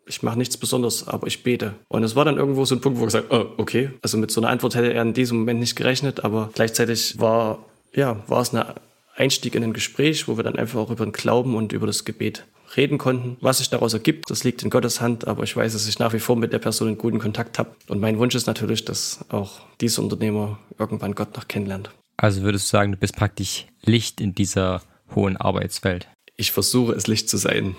ich 0.06 0.22
mache 0.22 0.38
nichts 0.38 0.56
Besonderes, 0.56 1.06
aber 1.06 1.26
ich 1.26 1.42
bete. 1.42 1.74
Und 1.88 2.02
es 2.02 2.16
war 2.16 2.24
dann 2.24 2.38
irgendwo 2.38 2.64
so 2.64 2.74
ein 2.74 2.80
Punkt, 2.80 2.98
wo 2.98 3.02
ich 3.02 3.12
gesagt, 3.12 3.30
oh, 3.30 3.46
okay. 3.58 3.90
Also 4.00 4.16
mit 4.16 4.30
so 4.30 4.40
einer 4.40 4.48
Antwort 4.48 4.74
hätte 4.74 4.92
er 4.92 5.02
in 5.02 5.12
diesem 5.12 5.40
Moment 5.40 5.60
nicht 5.60 5.76
gerechnet, 5.76 6.24
aber 6.24 6.50
gleichzeitig 6.54 7.20
war, 7.20 7.58
ja, 7.94 8.16
war 8.26 8.40
es 8.40 8.54
eine 8.54 8.74
Einstieg 9.14 9.54
in 9.54 9.64
ein 9.64 9.72
Gespräch, 9.72 10.28
wo 10.28 10.36
wir 10.36 10.44
dann 10.44 10.56
einfach 10.56 10.80
auch 10.80 10.90
über 10.90 11.04
den 11.04 11.12
Glauben 11.12 11.54
und 11.54 11.72
über 11.72 11.86
das 11.86 12.04
Gebet 12.04 12.46
reden 12.76 12.98
konnten. 12.98 13.36
Was 13.40 13.58
sich 13.58 13.70
daraus 13.70 13.92
ergibt, 13.92 14.30
das 14.30 14.44
liegt 14.44 14.62
in 14.62 14.70
Gottes 14.70 15.00
Hand, 15.00 15.26
aber 15.26 15.42
ich 15.44 15.56
weiß, 15.56 15.72
dass 15.72 15.86
ich 15.86 15.98
nach 15.98 16.12
wie 16.12 16.18
vor 16.18 16.36
mit 16.36 16.52
der 16.52 16.58
Person 16.58 16.88
einen 16.88 16.98
guten 16.98 17.18
Kontakt 17.18 17.58
habe. 17.58 17.76
Und 17.88 18.00
mein 18.00 18.18
Wunsch 18.18 18.34
ist 18.34 18.46
natürlich, 18.46 18.84
dass 18.84 19.24
auch 19.28 19.60
dieser 19.80 20.02
Unternehmer 20.02 20.58
irgendwann 20.78 21.14
Gott 21.14 21.36
noch 21.36 21.48
kennenlernt. 21.48 21.90
Also 22.16 22.42
würdest 22.42 22.66
du 22.66 22.70
sagen, 22.70 22.92
du 22.92 22.98
bist 22.98 23.16
praktisch 23.16 23.66
Licht 23.82 24.20
in 24.20 24.34
dieser 24.34 24.82
hohen 25.14 25.36
Arbeitswelt? 25.36 26.08
Ich 26.36 26.52
versuche 26.52 26.92
es 26.92 27.06
Licht 27.06 27.28
zu 27.28 27.36
sein, 27.36 27.76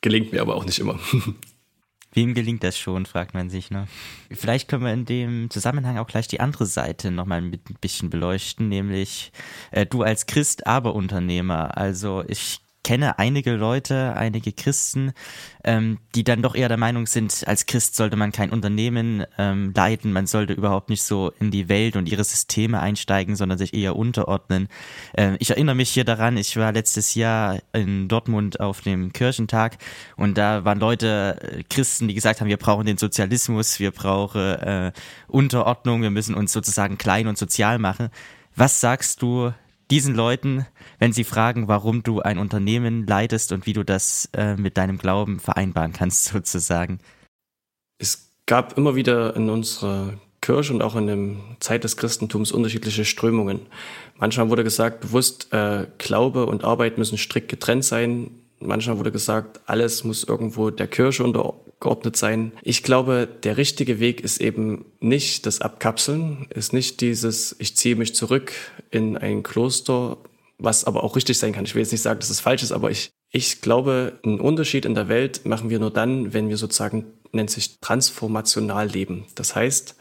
gelingt 0.00 0.32
mir 0.32 0.42
aber 0.42 0.56
auch 0.56 0.64
nicht 0.64 0.78
immer. 0.78 0.98
Wem 2.18 2.34
gelingt 2.34 2.64
das 2.64 2.76
schon, 2.76 3.06
fragt 3.06 3.32
man 3.34 3.48
sich. 3.48 3.70
Ne? 3.70 3.86
Vielleicht 4.28 4.66
können 4.66 4.82
wir 4.82 4.92
in 4.92 5.04
dem 5.04 5.50
Zusammenhang 5.50 5.98
auch 5.98 6.08
gleich 6.08 6.26
die 6.26 6.40
andere 6.40 6.66
Seite 6.66 7.12
nochmal 7.12 7.40
ein 7.40 7.60
bisschen 7.80 8.10
beleuchten, 8.10 8.68
nämlich 8.68 9.30
äh, 9.70 9.86
du 9.86 10.02
als 10.02 10.26
Christ, 10.26 10.66
aber 10.66 10.96
Unternehmer. 10.96 11.78
Also 11.78 12.24
ich 12.26 12.58
kenne 12.88 13.18
einige 13.18 13.52
Leute, 13.52 14.14
einige 14.16 14.50
Christen, 14.50 15.12
ähm, 15.62 15.98
die 16.14 16.24
dann 16.24 16.40
doch 16.40 16.54
eher 16.54 16.68
der 16.68 16.78
Meinung 16.78 17.06
sind, 17.06 17.44
als 17.46 17.66
Christ 17.66 17.96
sollte 17.96 18.16
man 18.16 18.32
kein 18.32 18.48
Unternehmen 18.48 19.26
ähm, 19.36 19.74
leiten, 19.76 20.10
man 20.10 20.26
sollte 20.26 20.54
überhaupt 20.54 20.88
nicht 20.88 21.02
so 21.02 21.30
in 21.38 21.50
die 21.50 21.68
Welt 21.68 21.96
und 21.96 22.08
ihre 22.08 22.24
Systeme 22.24 22.80
einsteigen, 22.80 23.36
sondern 23.36 23.58
sich 23.58 23.74
eher 23.74 23.94
unterordnen. 23.94 24.68
Ähm, 25.14 25.36
ich 25.38 25.50
erinnere 25.50 25.74
mich 25.74 25.90
hier 25.90 26.04
daran, 26.04 26.38
ich 26.38 26.56
war 26.56 26.72
letztes 26.72 27.14
Jahr 27.14 27.58
in 27.74 28.08
Dortmund 28.08 28.58
auf 28.58 28.80
dem 28.80 29.12
Kirchentag 29.12 29.76
und 30.16 30.38
da 30.38 30.64
waren 30.64 30.80
Leute, 30.80 31.36
äh, 31.42 31.64
Christen, 31.68 32.08
die 32.08 32.14
gesagt 32.14 32.40
haben, 32.40 32.48
wir 32.48 32.56
brauchen 32.56 32.86
den 32.86 32.96
Sozialismus, 32.96 33.80
wir 33.80 33.90
brauchen 33.90 34.40
äh, 34.40 34.92
Unterordnung, 35.26 36.00
wir 36.00 36.10
müssen 36.10 36.34
uns 36.34 36.54
sozusagen 36.54 36.96
klein 36.96 37.26
und 37.26 37.36
sozial 37.36 37.78
machen. 37.78 38.08
Was 38.56 38.80
sagst 38.80 39.20
du 39.20 39.52
diesen 39.90 40.14
Leuten, 40.14 40.66
wenn 40.98 41.12
sie 41.12 41.24
fragen, 41.24 41.68
warum 41.68 42.02
du 42.02 42.20
ein 42.20 42.38
Unternehmen 42.38 43.06
leitest 43.06 43.52
und 43.52 43.66
wie 43.66 43.72
du 43.72 43.84
das 43.84 44.28
äh, 44.34 44.56
mit 44.56 44.76
deinem 44.76 44.98
Glauben 44.98 45.40
vereinbaren 45.40 45.92
kannst, 45.92 46.24
sozusagen? 46.32 46.98
Es 47.98 48.30
gab 48.46 48.76
immer 48.76 48.94
wieder 48.94 49.34
in 49.36 49.50
unserer 49.50 50.14
Kirche 50.40 50.72
und 50.72 50.82
auch 50.82 50.96
in 50.96 51.06
der 51.06 51.58
Zeit 51.60 51.84
des 51.84 51.96
Christentums 51.96 52.52
unterschiedliche 52.52 53.04
Strömungen. 53.04 53.60
Manchmal 54.16 54.50
wurde 54.50 54.64
gesagt, 54.64 55.00
bewusst, 55.00 55.52
äh, 55.52 55.86
Glaube 55.98 56.46
und 56.46 56.64
Arbeit 56.64 56.98
müssen 56.98 57.18
strikt 57.18 57.48
getrennt 57.48 57.84
sein. 57.84 58.30
Manchmal 58.60 58.98
wurde 58.98 59.12
gesagt, 59.12 59.60
alles 59.66 60.04
muss 60.04 60.24
irgendwo 60.24 60.70
der 60.70 60.88
Kirche 60.88 61.22
untergeordnet 61.22 62.16
sein. 62.16 62.52
Ich 62.62 62.82
glaube, 62.82 63.28
der 63.44 63.56
richtige 63.56 64.00
Weg 64.00 64.20
ist 64.20 64.40
eben 64.40 64.86
nicht 65.00 65.46
das 65.46 65.60
Abkapseln, 65.60 66.46
ist 66.50 66.72
nicht 66.72 67.00
dieses, 67.00 67.54
ich 67.58 67.76
ziehe 67.76 67.96
mich 67.96 68.14
zurück 68.14 68.52
in 68.90 69.16
ein 69.16 69.42
Kloster, 69.42 70.18
was 70.58 70.84
aber 70.84 71.04
auch 71.04 71.14
richtig 71.14 71.38
sein 71.38 71.52
kann. 71.52 71.64
Ich 71.64 71.74
will 71.74 71.82
jetzt 71.82 71.92
nicht 71.92 72.02
sagen, 72.02 72.18
dass 72.18 72.30
es 72.30 72.40
falsch 72.40 72.64
ist, 72.64 72.72
aber 72.72 72.90
ich, 72.90 73.12
ich 73.30 73.60
glaube, 73.60 74.18
einen 74.24 74.40
Unterschied 74.40 74.84
in 74.84 74.96
der 74.96 75.08
Welt 75.08 75.46
machen 75.46 75.70
wir 75.70 75.78
nur 75.78 75.92
dann, 75.92 76.32
wenn 76.32 76.48
wir 76.48 76.56
sozusagen, 76.56 77.06
nennt 77.30 77.50
sich 77.50 77.78
transformational 77.80 78.88
leben. 78.88 79.26
Das 79.34 79.54
heißt, 79.54 79.94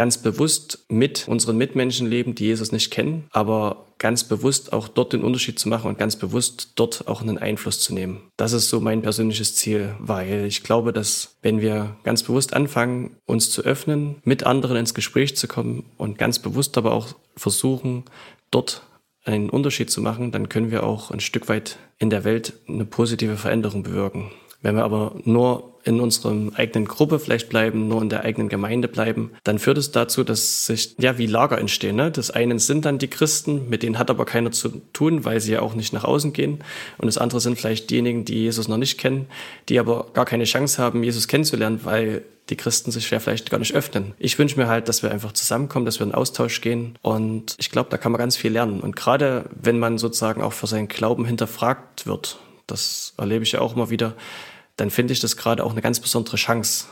ganz 0.00 0.16
bewusst 0.16 0.86
mit 0.88 1.28
unseren 1.28 1.58
Mitmenschen 1.58 2.06
leben, 2.06 2.34
die 2.34 2.46
Jesus 2.46 2.72
nicht 2.72 2.90
kennen, 2.90 3.26
aber 3.32 3.84
ganz 3.98 4.24
bewusst 4.24 4.72
auch 4.72 4.88
dort 4.88 5.12
den 5.12 5.22
Unterschied 5.22 5.58
zu 5.58 5.68
machen 5.68 5.90
und 5.90 5.98
ganz 5.98 6.16
bewusst 6.16 6.72
dort 6.76 7.06
auch 7.06 7.20
einen 7.20 7.36
Einfluss 7.36 7.80
zu 7.80 7.92
nehmen. 7.92 8.22
Das 8.38 8.54
ist 8.54 8.70
so 8.70 8.80
mein 8.80 9.02
persönliches 9.02 9.56
Ziel, 9.56 9.94
weil 9.98 10.46
ich 10.46 10.62
glaube, 10.62 10.94
dass 10.94 11.36
wenn 11.42 11.60
wir 11.60 11.98
ganz 12.02 12.22
bewusst 12.22 12.54
anfangen, 12.54 13.18
uns 13.26 13.50
zu 13.50 13.60
öffnen, 13.60 14.16
mit 14.24 14.44
anderen 14.44 14.78
ins 14.78 14.94
Gespräch 14.94 15.36
zu 15.36 15.46
kommen 15.46 15.84
und 15.98 16.16
ganz 16.16 16.38
bewusst 16.38 16.78
aber 16.78 16.92
auch 16.92 17.08
versuchen, 17.36 18.04
dort 18.50 18.86
einen 19.24 19.50
Unterschied 19.50 19.90
zu 19.90 20.00
machen, 20.00 20.32
dann 20.32 20.48
können 20.48 20.70
wir 20.70 20.82
auch 20.82 21.10
ein 21.10 21.20
Stück 21.20 21.50
weit 21.50 21.76
in 21.98 22.08
der 22.08 22.24
Welt 22.24 22.54
eine 22.66 22.86
positive 22.86 23.36
Veränderung 23.36 23.82
bewirken. 23.82 24.30
Wenn 24.62 24.76
wir 24.76 24.84
aber 24.84 25.14
nur 25.24 25.70
in 25.84 26.00
unserer 26.00 26.34
eigenen 26.54 26.86
Gruppe 26.86 27.18
vielleicht 27.18 27.48
bleiben, 27.48 27.88
nur 27.88 28.02
in 28.02 28.10
der 28.10 28.22
eigenen 28.22 28.48
Gemeinde 28.48 28.88
bleiben, 28.88 29.30
dann 29.44 29.58
führt 29.58 29.78
es 29.78 29.92
dazu, 29.92 30.24
dass 30.24 30.66
sich 30.66 30.94
ja 30.98 31.16
wie 31.16 31.26
Lager 31.26 31.58
entstehen. 31.58 31.96
Ne? 31.96 32.10
Das 32.10 32.30
einen 32.30 32.58
sind 32.58 32.84
dann 32.84 32.98
die 32.98 33.08
Christen, 33.08 33.68
mit 33.68 33.82
denen 33.82 33.98
hat 33.98 34.10
aber 34.10 34.26
keiner 34.26 34.52
zu 34.52 34.68
tun, 34.92 35.24
weil 35.24 35.40
sie 35.40 35.52
ja 35.52 35.62
auch 35.62 35.74
nicht 35.74 35.92
nach 35.92 36.04
außen 36.04 36.32
gehen. 36.32 36.58
Und 36.98 37.06
das 37.06 37.18
andere 37.18 37.40
sind 37.40 37.58
vielleicht 37.58 37.90
diejenigen, 37.90 38.24
die 38.24 38.42
Jesus 38.42 38.68
noch 38.68 38.76
nicht 38.76 38.98
kennen, 38.98 39.26
die 39.68 39.78
aber 39.78 40.08
gar 40.12 40.26
keine 40.26 40.44
Chance 40.44 40.82
haben, 40.82 41.02
Jesus 41.02 41.28
kennenzulernen, 41.28 41.80
weil 41.84 42.22
die 42.50 42.56
Christen 42.56 42.90
sich 42.90 43.08
ja 43.10 43.20
vielleicht 43.20 43.50
gar 43.50 43.58
nicht 43.58 43.74
öffnen. 43.74 44.12
Ich 44.18 44.38
wünsche 44.38 44.58
mir 44.58 44.66
halt, 44.66 44.88
dass 44.88 45.02
wir 45.02 45.10
einfach 45.10 45.32
zusammenkommen, 45.32 45.86
dass 45.86 46.00
wir 46.00 46.06
in 46.06 46.14
Austausch 46.14 46.60
gehen. 46.60 46.98
Und 47.00 47.54
ich 47.58 47.70
glaube, 47.70 47.90
da 47.90 47.96
kann 47.96 48.12
man 48.12 48.18
ganz 48.18 48.36
viel 48.36 48.52
lernen. 48.52 48.80
Und 48.80 48.96
gerade 48.96 49.44
wenn 49.54 49.78
man 49.78 49.98
sozusagen 49.98 50.42
auch 50.42 50.52
für 50.52 50.66
seinen 50.66 50.88
Glauben 50.88 51.24
hinterfragt 51.24 52.06
wird, 52.06 52.38
das 52.66 53.14
erlebe 53.18 53.44
ich 53.44 53.52
ja 53.52 53.60
auch 53.60 53.74
immer 53.74 53.90
wieder, 53.90 54.14
dann 54.80 54.90
finde 54.90 55.12
ich 55.12 55.20
das 55.20 55.36
gerade 55.36 55.62
auch 55.64 55.72
eine 55.72 55.82
ganz 55.82 56.00
besondere 56.00 56.36
Chance. 56.36 56.86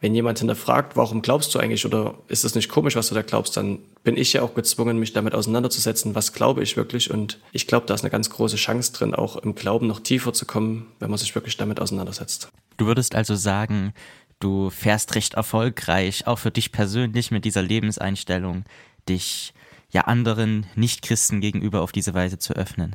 Wenn 0.00 0.14
jemand 0.14 0.38
hinterfragt, 0.38 0.96
warum 0.96 1.22
glaubst 1.22 1.52
du 1.52 1.58
eigentlich 1.58 1.84
oder 1.84 2.14
ist 2.28 2.44
es 2.44 2.54
nicht 2.54 2.68
komisch, 2.68 2.94
was 2.94 3.08
du 3.08 3.16
da 3.16 3.22
glaubst, 3.22 3.56
dann 3.56 3.80
bin 4.04 4.16
ich 4.16 4.32
ja 4.32 4.42
auch 4.42 4.54
gezwungen, 4.54 4.98
mich 4.98 5.12
damit 5.12 5.34
auseinanderzusetzen, 5.34 6.14
was 6.14 6.32
glaube 6.32 6.62
ich 6.62 6.76
wirklich. 6.76 7.10
Und 7.10 7.40
ich 7.50 7.66
glaube, 7.66 7.86
da 7.86 7.94
ist 7.94 8.02
eine 8.02 8.10
ganz 8.10 8.30
große 8.30 8.54
Chance 8.54 8.92
drin, 8.92 9.16
auch 9.16 9.36
im 9.36 9.56
Glauben 9.56 9.88
noch 9.88 9.98
tiefer 9.98 10.32
zu 10.32 10.46
kommen, 10.46 10.86
wenn 11.00 11.10
man 11.10 11.18
sich 11.18 11.34
wirklich 11.34 11.56
damit 11.56 11.80
auseinandersetzt. 11.80 12.48
Du 12.76 12.86
würdest 12.86 13.16
also 13.16 13.34
sagen, 13.34 13.92
du 14.38 14.70
fährst 14.70 15.16
recht 15.16 15.34
erfolgreich, 15.34 16.28
auch 16.28 16.38
für 16.38 16.52
dich 16.52 16.70
persönlich 16.70 17.32
mit 17.32 17.44
dieser 17.44 17.62
Lebenseinstellung, 17.62 18.64
dich 19.08 19.52
ja 19.90 20.02
anderen 20.02 20.66
Nichtchristen 20.76 21.40
gegenüber 21.40 21.80
auf 21.80 21.90
diese 21.90 22.14
Weise 22.14 22.38
zu 22.38 22.54
öffnen. 22.54 22.94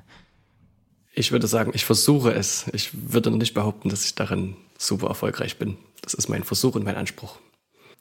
Ich 1.16 1.32
würde 1.32 1.48
sagen, 1.48 1.72
ich 1.76 1.86
versuche 1.86 2.34
es. 2.34 2.66
Ich 2.74 2.90
würde 3.14 3.30
nicht 3.32 3.54
behaupten, 3.54 3.90
dass 3.90 4.06
ich 4.06 4.16
darin 4.16 4.56
super 4.78 5.08
erfolgreich 5.08 5.58
bin. 5.58 5.78
Das 6.02 6.14
ist 6.14 6.28
mein 6.28 6.44
Versuch 6.44 6.76
und 6.76 6.84
mein 6.84 6.98
Anspruch. 6.98 7.38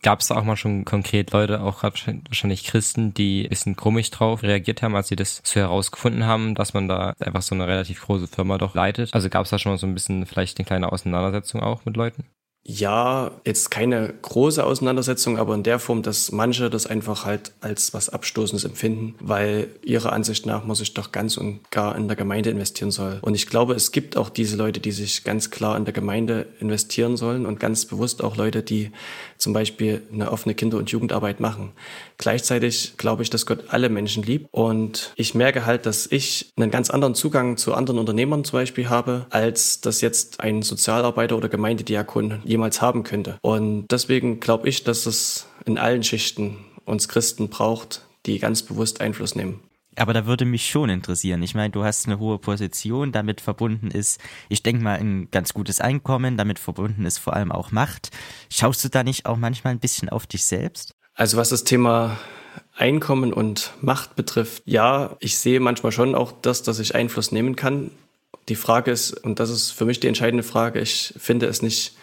Gab 0.02 0.21
es 0.21 0.26
da 0.26 0.37
auch 0.37 0.42
mal 0.42 0.57
schon 0.57 0.85
konkret 0.85 1.31
Leute, 1.31 1.61
auch 1.61 1.85
wahrscheinlich 1.85 2.64
Christen, 2.64 3.14
die 3.14 3.45
ein 3.45 3.50
bisschen 3.50 3.76
komisch 3.76 4.11
drauf 4.11 4.42
reagiert 4.42 4.83
haben, 4.83 4.97
als 4.97 5.09
sie 5.09 5.14
das 5.14 5.40
so 5.45 5.61
herausgefunden 5.61 6.26
haben, 6.26 6.57
dass 6.57 6.75
man 6.75 6.88
da 6.88 7.14
einfach 7.21 7.42
so 7.42 7.54
eine 7.54 7.69
relativ 7.69 8.00
große 8.02 8.26
Firma 8.26 8.59
doch 8.59 8.75
leitet? 8.75 9.14
Also 9.14 9.28
gab 9.28 9.45
es 9.45 9.50
da 9.50 9.61
schon 9.61 9.73
mal 9.73 9.78
so 9.78 9.87
ein 9.87 9.95
bisschen 9.95 10.26
vielleicht 10.26 10.59
eine 10.59 10.66
kleine 10.66 10.90
Auseinandersetzung 10.90 11.62
auch 11.62 11.85
mit 11.85 11.97
Leuten? 11.97 12.25
Ja, 12.64 13.33
jetzt 13.45 13.73
keine 13.73 14.14
große 14.23 14.64
Auseinandersetzung, 14.64 15.37
aber 15.37 15.57
in 15.57 15.64
der 15.64 15.81
Form, 15.81 16.02
dass 16.02 16.31
manche 16.31 16.71
das 16.71 16.87
einfach 16.87 17.25
halt 17.25 17.52
als 17.61 17.92
was 17.92 18.09
Abstoßendes 18.09 18.64
empfinden, 18.64 19.16
weil 19.19 19.69
ihrer 19.83 20.12
Ansicht 20.12 20.47
nach 20.47 20.64
man 20.64 20.76
sich 20.76 20.95
doch 20.95 21.11
ganz 21.11 21.37
und 21.37 21.69
gar 21.73 21.97
in 21.97 22.07
der 22.07 22.16
Gemeinde 22.16 22.50
investieren 22.50 22.92
soll. 22.92 23.19
Und 23.21 23.35
ich 23.35 23.49
glaube, 23.49 23.75
es 23.75 23.90
gibt 23.90 24.16
auch 24.16 24.31
diese 24.31 24.57
Leute, 24.57 24.78
die 24.78 24.92
sich 24.92 25.25
ganz 25.25 25.50
klar 25.50 25.76
in 25.76 25.85
der 25.85 25.92
Gemeinde 25.92 26.47
investieren 26.61 27.16
sollen 27.16 27.47
und 27.47 27.59
ganz 27.59 27.85
bewusst 27.85 28.23
auch 28.23 28.37
Leute, 28.37 28.62
die 28.62 28.92
zum 29.42 29.52
Beispiel 29.52 30.02
eine 30.12 30.30
offene 30.30 30.54
Kinder- 30.54 30.78
und 30.78 30.90
Jugendarbeit 30.90 31.40
machen. 31.40 31.72
Gleichzeitig 32.16 32.94
glaube 32.96 33.22
ich, 33.22 33.30
dass 33.30 33.44
Gott 33.44 33.64
alle 33.68 33.88
Menschen 33.88 34.22
liebt 34.22 34.46
und 34.52 35.12
ich 35.16 35.34
merke 35.34 35.66
halt, 35.66 35.84
dass 35.84 36.06
ich 36.11 36.52
einen 36.56 36.70
ganz 36.70 36.90
anderen 36.90 37.14
Zugang 37.14 37.56
zu 37.56 37.75
anderen 37.75 37.99
Unternehmern 37.99 38.44
zum 38.44 38.61
Beispiel 38.61 38.88
habe, 38.88 39.26
als 39.30 39.80
das 39.80 40.00
jetzt 40.00 40.40
ein 40.40 40.62
Sozialarbeiter 40.62 41.37
oder 41.37 41.49
Gemeindediakon 41.49 42.40
jemals 42.44 42.80
haben 42.80 43.02
könnte. 43.02 43.38
Und 43.42 43.88
deswegen 43.90 44.40
glaube 44.40 44.68
ich, 44.68 44.84
dass 44.84 45.06
es 45.06 45.46
in 45.66 45.76
allen 45.76 46.02
Schichten 46.04 46.58
uns 46.84 47.08
Christen 47.08 47.49
braucht, 47.49 48.02
die 48.26 48.38
ganz 48.38 48.62
bewusst 48.62 49.00
Einfluss 49.00 49.34
nehmen. 49.34 49.61
Aber 49.96 50.14
da 50.14 50.26
würde 50.26 50.44
mich 50.44 50.70
schon 50.70 50.88
interessieren. 50.88 51.42
Ich 51.42 51.54
meine, 51.54 51.70
du 51.70 51.84
hast 51.84 52.06
eine 52.06 52.18
hohe 52.18 52.38
Position, 52.38 53.12
damit 53.12 53.40
verbunden 53.40 53.90
ist, 53.90 54.20
ich 54.49 54.62
denke 54.62 54.82
mal, 54.82 54.99
ein 54.99 55.30
ganz 55.30 55.52
gutes 55.52 55.80
Einkommen, 55.80 56.37
damit 56.37 56.58
verbunden 56.58 57.04
ist 57.04 57.18
vor 57.18 57.34
allem 57.34 57.52
auch 57.52 57.72
Macht. 57.72 58.11
Schaust 58.50 58.82
du 58.84 58.88
da 58.88 59.04
nicht 59.04 59.26
auch 59.26 59.37
manchmal 59.37 59.75
ein 59.75 59.80
bisschen 59.80 60.08
auf 60.08 60.26
dich 60.26 60.44
selbst? 60.44 60.94
Also 61.14 61.37
was 61.37 61.50
das 61.50 61.64
Thema 61.64 62.18
Einkommen 62.75 63.32
und 63.34 63.75
Macht 63.80 64.16
betrifft, 64.16 64.62
ja, 64.64 65.16
ich 65.20 65.37
sehe 65.38 65.61
manchmal 65.61 65.92
schon 65.92 66.14
auch 66.14 66.32
das, 66.40 66.62
dass 66.62 66.78
ich 66.78 66.94
Einfluss 66.94 67.32
nehmen 67.32 67.54
kann. 67.54 67.90
Die 68.49 68.56
Frage 68.56 68.90
ist, 68.90 69.12
und 69.12 69.40
das 69.40 69.50
ist 69.50 69.70
für 69.72 69.84
mich 69.84 70.00
die 70.00 70.08
entscheidende 70.08 70.42
Frage, 70.42 70.80
ich 70.80 71.12
finde 71.18 71.46
es 71.46 71.61
nicht 71.61 71.94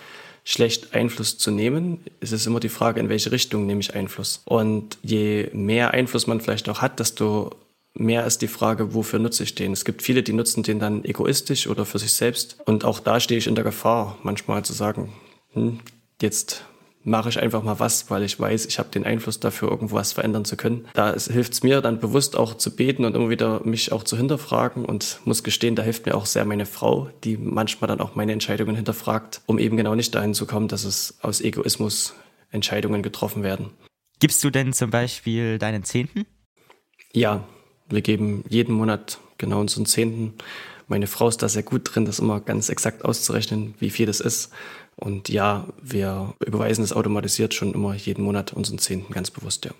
schlecht 0.44 0.94
Einfluss 0.94 1.38
zu 1.38 1.52
nehmen. 1.52 2.00
Es 2.22 2.32
ist 2.32 2.46
immer 2.48 2.60
die 2.60 2.70
Frage, 2.70 3.00
in 3.00 3.10
welche 3.10 3.32
Richtung 3.32 3.66
nehme 3.66 3.82
ich 3.82 3.94
Einfluss. 3.96 4.42
Und 4.46 4.98
je 5.04 5.50
mehr 5.54 5.92
Einfluss 5.92 6.28
man 6.28 6.40
vielleicht 6.40 6.70
auch 6.70 6.82
hat, 6.82 7.00
desto 7.00 7.56
mehr 8.00 8.26
ist 8.26 8.42
die 8.42 8.48
Frage, 8.48 8.94
wofür 8.94 9.20
nutze 9.20 9.44
ich 9.44 9.56
den? 9.56 9.74
Es 9.74 9.86
gibt 9.86 10.02
viele, 10.02 10.24
die 10.24 10.34
nutzen 10.34 10.64
den 10.64 10.80
dann 10.80 11.04
egoistisch 11.04 11.68
oder 11.68 11.86
für 11.86 12.00
sich 12.00 12.14
selbst. 12.14 12.58
Und 12.66 12.86
auch 12.86 13.00
da 13.00 13.20
stehe 13.20 13.38
ich 13.38 13.48
in 13.48 13.56
der 13.56 13.64
Gefahr, 13.64 14.18
manchmal 14.24 14.64
zu 14.64 14.74
sagen, 14.74 15.14
hm, 15.54 15.80
jetzt 16.22 16.66
mache 17.04 17.30
ich 17.30 17.40
einfach 17.40 17.64
mal 17.64 17.80
was, 17.80 18.10
weil 18.10 18.24
ich 18.24 18.40
weiß, 18.40 18.66
ich 18.66 18.78
habe 18.78 18.90
den 18.90 19.06
Einfluss 19.06 19.40
dafür, 19.40 19.70
irgendwas 19.70 20.14
verändern 20.14 20.46
zu 20.46 20.58
können. 20.58 20.88
Da 20.94 21.16
hilft 21.16 21.54
es 21.54 21.64
mir 21.64 21.82
dann 21.82 22.00
bewusst 22.00 22.38
auch 22.38 22.56
zu 22.56 22.76
beten 22.76 23.06
und 23.06 23.16
immer 23.16 23.30
wieder 23.30 23.62
mich 23.66 23.92
auch 23.92 24.04
zu 24.04 24.18
hinterfragen 24.18 24.86
und 24.86 25.20
muss 25.26 25.44
gestehen, 25.44 25.76
da 25.76 25.84
hilft 25.84 26.06
mir 26.06 26.16
auch 26.16 26.26
sehr 26.26 26.46
meine 26.46 26.66
Frau, 26.66 27.10
die 27.24 27.38
manchmal 27.38 27.88
dann 27.88 28.02
auch 28.02 28.16
meine 28.16 28.34
Entscheidungen 28.34 28.76
hinterfragt, 28.76 29.42
um 29.46 29.60
eben 29.60 29.78
genau 29.78 29.96
nicht 29.96 30.14
dahin 30.14 30.34
zu 30.34 30.46
kommen, 30.46 30.68
dass 30.68 30.84
es 30.84 31.18
aus 31.22 31.42
Egoismus 31.42 32.16
Entscheidungen 32.52 33.04
getroffen 33.04 33.44
werden. 33.44 33.72
Gibst 34.20 34.44
du 34.44 34.50
denn 34.50 34.74
zum 34.74 34.90
Beispiel 34.90 35.58
deinen 35.60 35.84
Zehnten? 35.84 36.26
Ja, 37.14 37.48
wir 37.90 38.02
geben 38.02 38.44
jeden 38.50 38.74
Monat 38.76 39.20
genau 39.38 39.60
unseren 39.60 39.86
Zehnten. 39.86 40.34
Meine 40.88 41.08
Frau 41.08 41.28
ist 41.28 41.42
da 41.42 41.50
sehr 41.50 41.64
gut 41.64 41.82
drin, 41.94 42.06
das 42.06 42.20
immer 42.20 42.40
ganz 42.40 42.70
exakt 42.70 43.06
auszurechnen, 43.06 43.76
wie 43.80 43.90
viel 43.90 44.06
das 44.06 44.20
ist. 44.20 44.52
Und 44.96 45.30
ja, 45.30 45.68
wir 45.82 46.34
überweisen 46.46 46.84
das 46.84 46.94
automatisiert 46.94 47.54
schon 47.54 47.74
immer 47.74 47.94
jeden 47.94 48.24
Monat 48.24 48.54
unseren 48.54 48.80
Zehnten 48.80 49.14
ganz 49.14 49.32
bewusst, 49.32 49.66
ja. 49.66 49.72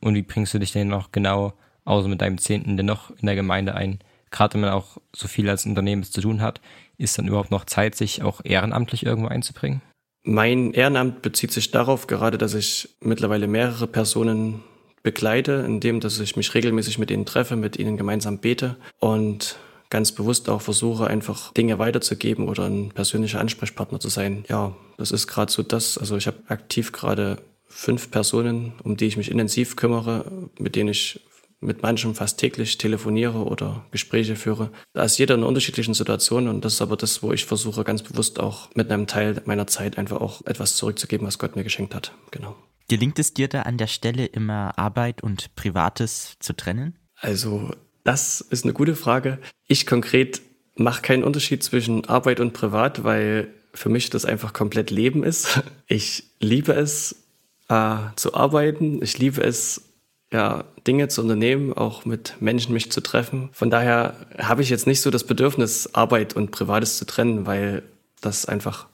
Und 0.00 0.14
wie 0.14 0.22
bringst 0.22 0.54
du 0.54 0.58
dich 0.60 0.72
denn 0.72 0.88
noch 0.88 1.10
genau 1.10 1.54
außer 1.88 2.08
mit 2.08 2.20
deinem 2.20 2.38
Zehnten 2.38 2.76
dennoch 2.76 3.10
in 3.10 3.26
der 3.26 3.34
Gemeinde 3.34 3.74
ein. 3.74 3.98
Gerade 4.30 4.54
wenn 4.54 4.60
man 4.60 4.70
auch 4.70 4.98
so 5.16 5.26
viel 5.26 5.48
als 5.48 5.64
Unternehmen 5.64 6.04
zu 6.04 6.20
tun 6.20 6.42
hat, 6.42 6.60
ist 6.98 7.16
dann 7.16 7.26
überhaupt 7.26 7.50
noch 7.50 7.64
Zeit, 7.64 7.94
sich 7.94 8.22
auch 8.22 8.42
ehrenamtlich 8.44 9.06
irgendwo 9.06 9.28
einzubringen? 9.28 9.80
Mein 10.22 10.74
Ehrenamt 10.74 11.22
bezieht 11.22 11.50
sich 11.52 11.70
darauf, 11.70 12.06
gerade 12.06 12.36
dass 12.36 12.52
ich 12.52 12.90
mittlerweile 13.00 13.46
mehrere 13.46 13.86
Personen 13.86 14.62
begleite, 15.02 15.64
indem 15.66 16.00
dass 16.00 16.18
ich 16.20 16.36
mich 16.36 16.54
regelmäßig 16.54 16.98
mit 16.98 17.10
ihnen 17.10 17.26
treffe, 17.26 17.56
mit 17.56 17.78
ihnen 17.78 17.96
gemeinsam 17.96 18.38
bete 18.38 18.76
und 18.98 19.56
ganz 19.90 20.12
bewusst 20.12 20.48
auch 20.48 20.60
versuche, 20.62 21.06
einfach 21.06 21.52
Dinge 21.52 21.78
weiterzugeben 21.78 22.48
oder 22.48 22.66
ein 22.66 22.90
persönlicher 22.90 23.40
Ansprechpartner 23.40 24.00
zu 24.00 24.08
sein. 24.08 24.44
Ja, 24.48 24.76
das 24.98 25.12
ist 25.12 25.26
gerade 25.26 25.50
so 25.50 25.62
das. 25.62 25.98
Also 25.98 26.16
ich 26.16 26.26
habe 26.26 26.38
aktiv 26.48 26.92
gerade 26.92 27.38
fünf 27.66 28.10
Personen, 28.10 28.72
um 28.82 28.96
die 28.96 29.06
ich 29.06 29.16
mich 29.16 29.30
intensiv 29.30 29.76
kümmere, 29.76 30.48
mit 30.58 30.76
denen 30.76 30.90
ich 30.90 31.20
mit 31.60 31.82
manchen 31.82 32.14
fast 32.14 32.38
täglich 32.38 32.78
telefoniere 32.78 33.44
oder 33.44 33.84
Gespräche 33.90 34.36
führe. 34.36 34.70
Da 34.92 35.02
ist 35.02 35.18
jeder 35.18 35.34
in 35.34 35.40
einer 35.40 35.48
unterschiedlichen 35.48 35.94
Situation 35.94 36.46
und 36.46 36.64
das 36.64 36.74
ist 36.74 36.82
aber 36.82 36.96
das, 36.96 37.22
wo 37.22 37.32
ich 37.32 37.46
versuche, 37.46 37.82
ganz 37.82 38.02
bewusst 38.02 38.38
auch 38.38 38.68
mit 38.74 38.90
einem 38.90 39.06
Teil 39.06 39.42
meiner 39.44 39.66
Zeit 39.66 39.98
einfach 39.98 40.20
auch 40.20 40.46
etwas 40.46 40.76
zurückzugeben, 40.76 41.26
was 41.26 41.38
Gott 41.38 41.56
mir 41.56 41.64
geschenkt 41.64 41.94
hat. 41.94 42.12
Genau. 42.30 42.54
Gelingt 42.88 43.18
es 43.18 43.34
dir 43.34 43.48
da 43.48 43.62
an 43.62 43.76
der 43.76 43.86
Stelle 43.86 44.24
immer 44.24 44.78
Arbeit 44.78 45.22
und 45.22 45.54
Privates 45.54 46.36
zu 46.40 46.54
trennen? 46.54 46.96
Also, 47.20 47.70
das 48.02 48.40
ist 48.40 48.64
eine 48.64 48.72
gute 48.72 48.96
Frage. 48.96 49.38
Ich 49.66 49.86
konkret 49.86 50.40
mache 50.74 51.02
keinen 51.02 51.24
Unterschied 51.24 51.62
zwischen 51.62 52.06
Arbeit 52.06 52.40
und 52.40 52.54
Privat, 52.54 53.04
weil 53.04 53.48
für 53.74 53.90
mich 53.90 54.08
das 54.08 54.24
einfach 54.24 54.52
komplett 54.52 54.90
Leben 54.90 55.22
ist. 55.22 55.62
Ich 55.90 56.24
liebe 56.38 56.72
es, 56.74 57.24
äh, 57.70 57.96
zu 58.16 58.34
arbeiten. 58.34 59.02
Ich 59.02 59.18
liebe 59.18 59.42
es, 59.42 59.82
ja, 60.30 60.64
Dinge 60.86 61.08
zu 61.08 61.22
unternehmen, 61.22 61.72
auch 61.72 62.04
mit 62.04 62.34
Menschen 62.40 62.74
mich 62.74 62.92
zu 62.92 63.00
treffen. 63.00 63.48
Von 63.52 63.70
daher 63.70 64.14
habe 64.38 64.60
ich 64.60 64.68
jetzt 64.68 64.86
nicht 64.86 65.00
so 65.00 65.10
das 65.10 65.24
Bedürfnis, 65.24 65.94
Arbeit 65.94 66.36
und 66.36 66.50
Privates 66.50 66.98
zu 66.98 67.06
trennen, 67.06 67.46
weil 67.46 67.82
das 68.20 68.44
einfach 68.44 68.86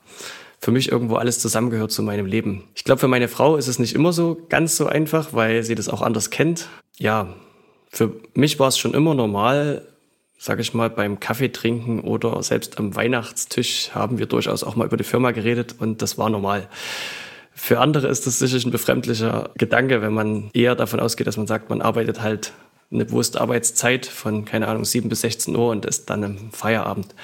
für 0.65 0.71
mich 0.71 0.91
irgendwo 0.91 1.17
alles 1.17 1.41
zusammengehört 1.41 1.93
zu 1.93 2.03
meinem 2.03 2.25
Leben. 2.25 2.65
Ich 2.75 2.85
glaube, 2.85 2.99
für 2.99 3.07
meine 3.07 3.29
Frau 3.29 3.57
ist 3.57 3.69
es 3.69 3.79
nicht 3.79 3.95
immer 3.95 4.15
so 4.15 4.47
ganz 4.49 4.79
so 4.79 4.87
einfach, 4.87 5.35
weil 5.35 5.63
sie 5.63 5.75
das 5.75 5.91
auch 5.91 6.01
anders 6.01 6.31
kennt. 6.31 6.69
Ja, 6.97 7.35
für 7.91 8.15
mich 8.33 8.59
war 8.59 8.69
es 8.69 8.79
schon 8.79 8.95
immer 8.95 9.13
normal, 9.13 9.87
sage 10.39 10.63
ich 10.63 10.73
mal, 10.73 10.89
beim 10.89 11.21
Kaffee 11.21 11.51
trinken 11.51 12.01
oder 12.01 12.43
selbst 12.43 12.79
am 12.79 12.97
Weihnachtstisch 12.97 13.91
haben 13.95 14.17
wir 14.17 14.25
durchaus 14.25 14.65
auch 14.65 14.75
mal 14.75 14.87
über 14.87 14.97
die 14.97 15.05
Firma 15.05 15.33
geredet 15.33 15.75
und 15.81 16.01
das 16.01 16.17
war 16.17 16.31
normal. 16.31 16.67
Für 17.53 17.81
andere 17.81 18.09
ist 18.09 18.27
das 18.27 18.39
sicherlich 18.39 18.65
ein 18.65 18.73
befremdlicher 18.73 19.51
Gedanke, 19.59 20.01
wenn 20.01 20.15
man 20.15 20.49
eher 20.55 20.75
davon 20.77 20.99
ausgeht, 20.99 21.27
dass 21.27 21.37
man 21.37 21.47
sagt, 21.47 21.69
man 21.69 21.83
arbeitet 21.83 22.23
halt 22.23 22.55
eine 22.91 23.05
bewusste 23.05 23.39
Arbeitszeit 23.43 24.07
von, 24.07 24.47
keine 24.47 24.69
Ahnung, 24.69 24.87
7 24.87 25.11
bis 25.11 25.21
16 25.21 25.55
Uhr 25.55 25.69
und 25.69 25.85
ist 25.85 26.09
dann 26.09 26.23
im 26.23 26.53
Feierabend. 26.53 27.15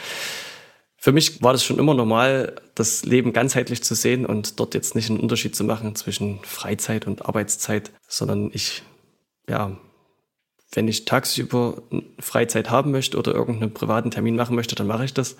Für 1.02 1.12
mich 1.12 1.42
war 1.42 1.52
das 1.52 1.64
schon 1.64 1.78
immer 1.78 1.94
normal, 1.94 2.56
das 2.74 3.06
Leben 3.06 3.32
ganzheitlich 3.32 3.82
zu 3.82 3.94
sehen 3.94 4.26
und 4.26 4.60
dort 4.60 4.74
jetzt 4.74 4.94
nicht 4.94 5.08
einen 5.08 5.18
Unterschied 5.18 5.56
zu 5.56 5.64
machen 5.64 5.94
zwischen 5.94 6.40
Freizeit 6.42 7.06
und 7.06 7.24
Arbeitszeit, 7.24 7.90
sondern 8.06 8.50
ich, 8.52 8.82
ja, 9.48 9.78
wenn 10.72 10.88
ich 10.88 11.06
tagsüber 11.06 11.82
Freizeit 12.18 12.68
haben 12.68 12.90
möchte 12.90 13.16
oder 13.16 13.34
irgendeinen 13.34 13.72
privaten 13.72 14.10
Termin 14.10 14.36
machen 14.36 14.54
möchte, 14.54 14.74
dann 14.74 14.88
mache 14.88 15.06
ich 15.06 15.14
das. 15.14 15.36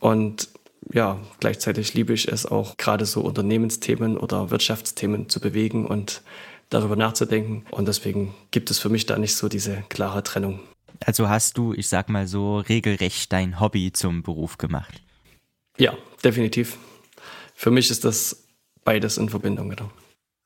Und 0.00 0.50
ja, 0.92 1.18
gleichzeitig 1.40 1.94
liebe 1.94 2.12
ich 2.12 2.28
es 2.28 2.44
auch, 2.44 2.76
gerade 2.76 3.06
so 3.06 3.22
Unternehmensthemen 3.22 4.18
oder 4.18 4.50
Wirtschaftsthemen 4.50 5.30
zu 5.30 5.40
bewegen 5.40 5.86
und 5.86 6.20
darüber 6.68 6.94
nachzudenken. 6.94 7.64
Und 7.70 7.88
deswegen 7.88 8.34
gibt 8.50 8.70
es 8.70 8.78
für 8.78 8.90
mich 8.90 9.06
da 9.06 9.18
nicht 9.18 9.34
so 9.34 9.48
diese 9.48 9.82
klare 9.88 10.22
Trennung. 10.22 10.60
Also 11.04 11.28
hast 11.28 11.58
du, 11.58 11.72
ich 11.74 11.88
sag 11.88 12.08
mal 12.08 12.26
so, 12.26 12.58
regelrecht 12.58 13.32
dein 13.32 13.60
Hobby 13.60 13.92
zum 13.92 14.22
Beruf 14.22 14.58
gemacht? 14.58 15.02
Ja, 15.78 15.96
definitiv. 16.24 16.76
Für 17.54 17.70
mich 17.70 17.90
ist 17.90 18.04
das 18.04 18.48
beides 18.84 19.18
in 19.18 19.28
Verbindung, 19.28 19.70
genau. 19.70 19.90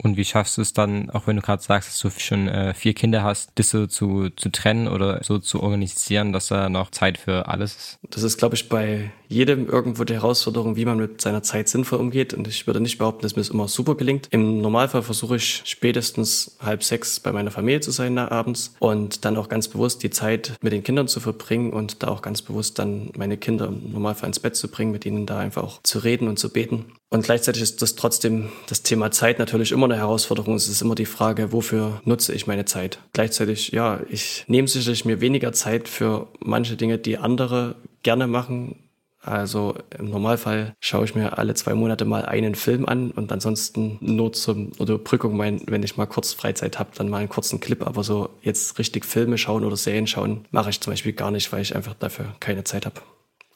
Und 0.02 0.16
wie 0.16 0.24
schaffst 0.24 0.56
du 0.56 0.62
es 0.62 0.72
dann, 0.72 1.10
auch 1.10 1.26
wenn 1.26 1.36
du 1.36 1.42
gerade 1.42 1.62
sagst, 1.62 1.88
dass 1.88 1.98
du 1.98 2.20
schon 2.20 2.48
äh, 2.48 2.74
vier 2.74 2.94
Kinder 2.94 3.22
hast, 3.22 3.52
das 3.54 3.70
so 3.70 3.86
zu, 3.86 4.30
zu 4.30 4.50
trennen 4.50 4.88
oder 4.88 5.22
so 5.22 5.38
zu 5.38 5.62
organisieren, 5.62 6.32
dass 6.32 6.48
da 6.48 6.68
noch 6.68 6.90
Zeit 6.90 7.18
für 7.18 7.48
alles 7.48 7.76
ist? 7.76 7.98
Das 8.10 8.22
ist, 8.22 8.38
glaube 8.38 8.54
ich, 8.54 8.68
bei 8.68 9.12
jedem 9.28 9.68
irgendwo 9.68 10.04
die 10.04 10.14
Herausforderung, 10.14 10.76
wie 10.76 10.84
man 10.84 10.98
mit 10.98 11.20
seiner 11.20 11.42
Zeit 11.42 11.68
sinnvoll 11.68 11.98
umgeht. 11.98 12.34
Und 12.34 12.46
ich 12.48 12.66
würde 12.66 12.80
nicht 12.80 12.98
behaupten, 12.98 13.22
dass 13.22 13.36
mir 13.36 13.42
es 13.42 13.48
immer 13.48 13.68
super 13.68 13.94
gelingt. 13.94 14.28
Im 14.30 14.60
Normalfall 14.60 15.02
versuche 15.02 15.36
ich 15.36 15.62
spätestens 15.64 16.56
halb 16.60 16.84
sechs 16.84 17.20
bei 17.20 17.32
meiner 17.32 17.50
Familie 17.50 17.80
zu 17.80 17.90
sein 17.90 18.18
abends 18.18 18.74
und 18.78 19.24
dann 19.24 19.36
auch 19.36 19.48
ganz 19.48 19.68
bewusst 19.68 20.02
die 20.02 20.10
Zeit 20.10 20.54
mit 20.60 20.72
den 20.72 20.82
Kindern 20.82 21.08
zu 21.08 21.20
verbringen 21.20 21.72
und 21.72 22.02
da 22.02 22.08
auch 22.08 22.22
ganz 22.22 22.42
bewusst 22.42 22.78
dann 22.78 23.10
meine 23.16 23.36
Kinder 23.36 23.66
im 23.66 23.92
Normalfall 23.92 24.28
ins 24.28 24.40
Bett 24.40 24.54
zu 24.54 24.68
bringen, 24.68 24.92
mit 24.92 25.06
ihnen 25.06 25.26
da 25.26 25.38
einfach 25.38 25.62
auch 25.62 25.82
zu 25.82 26.00
reden 26.00 26.28
und 26.28 26.38
zu 26.38 26.50
beten. 26.50 26.84
Und 27.12 27.24
gleichzeitig 27.24 27.62
ist 27.62 27.82
das 27.82 27.94
trotzdem 27.94 28.48
das 28.68 28.82
Thema 28.82 29.10
Zeit 29.10 29.38
natürlich 29.38 29.70
immer 29.72 29.86
eine 29.92 30.00
Herausforderung. 30.00 30.54
Es 30.54 30.68
ist 30.68 30.82
immer 30.82 30.94
die 30.94 31.06
Frage, 31.06 31.52
wofür 31.52 32.00
nutze 32.04 32.32
ich 32.32 32.46
meine 32.46 32.64
Zeit? 32.64 32.98
Gleichzeitig, 33.12 33.72
ja, 33.72 34.00
ich 34.08 34.44
nehme 34.48 34.68
sicherlich 34.68 35.04
mir 35.04 35.20
weniger 35.20 35.52
Zeit 35.52 35.88
für 35.88 36.28
manche 36.40 36.76
Dinge, 36.76 36.98
die 36.98 37.18
andere 37.18 37.76
gerne 38.02 38.26
machen. 38.26 38.76
Also 39.24 39.76
im 39.96 40.10
Normalfall 40.10 40.74
schaue 40.80 41.04
ich 41.04 41.14
mir 41.14 41.38
alle 41.38 41.54
zwei 41.54 41.74
Monate 41.74 42.04
mal 42.04 42.24
einen 42.24 42.56
Film 42.56 42.86
an 42.86 43.12
und 43.12 43.30
ansonsten 43.30 43.98
nur 44.00 44.32
zum 44.32 44.72
oder 44.78 44.94
Überbrückung, 44.94 45.36
mein, 45.36 45.62
wenn 45.66 45.84
ich 45.84 45.96
mal 45.96 46.06
kurz 46.06 46.32
Freizeit 46.32 46.80
habe, 46.80 46.90
dann 46.96 47.08
mal 47.08 47.18
einen 47.18 47.28
kurzen 47.28 47.60
Clip. 47.60 47.86
Aber 47.86 48.02
so 48.02 48.30
jetzt 48.42 48.80
richtig 48.80 49.04
Filme 49.04 49.38
schauen 49.38 49.64
oder 49.64 49.76
Serien 49.76 50.08
schauen, 50.08 50.46
mache 50.50 50.70
ich 50.70 50.80
zum 50.80 50.92
Beispiel 50.92 51.12
gar 51.12 51.30
nicht, 51.30 51.52
weil 51.52 51.62
ich 51.62 51.76
einfach 51.76 51.94
dafür 51.94 52.34
keine 52.40 52.64
Zeit 52.64 52.84
habe. 52.84 53.00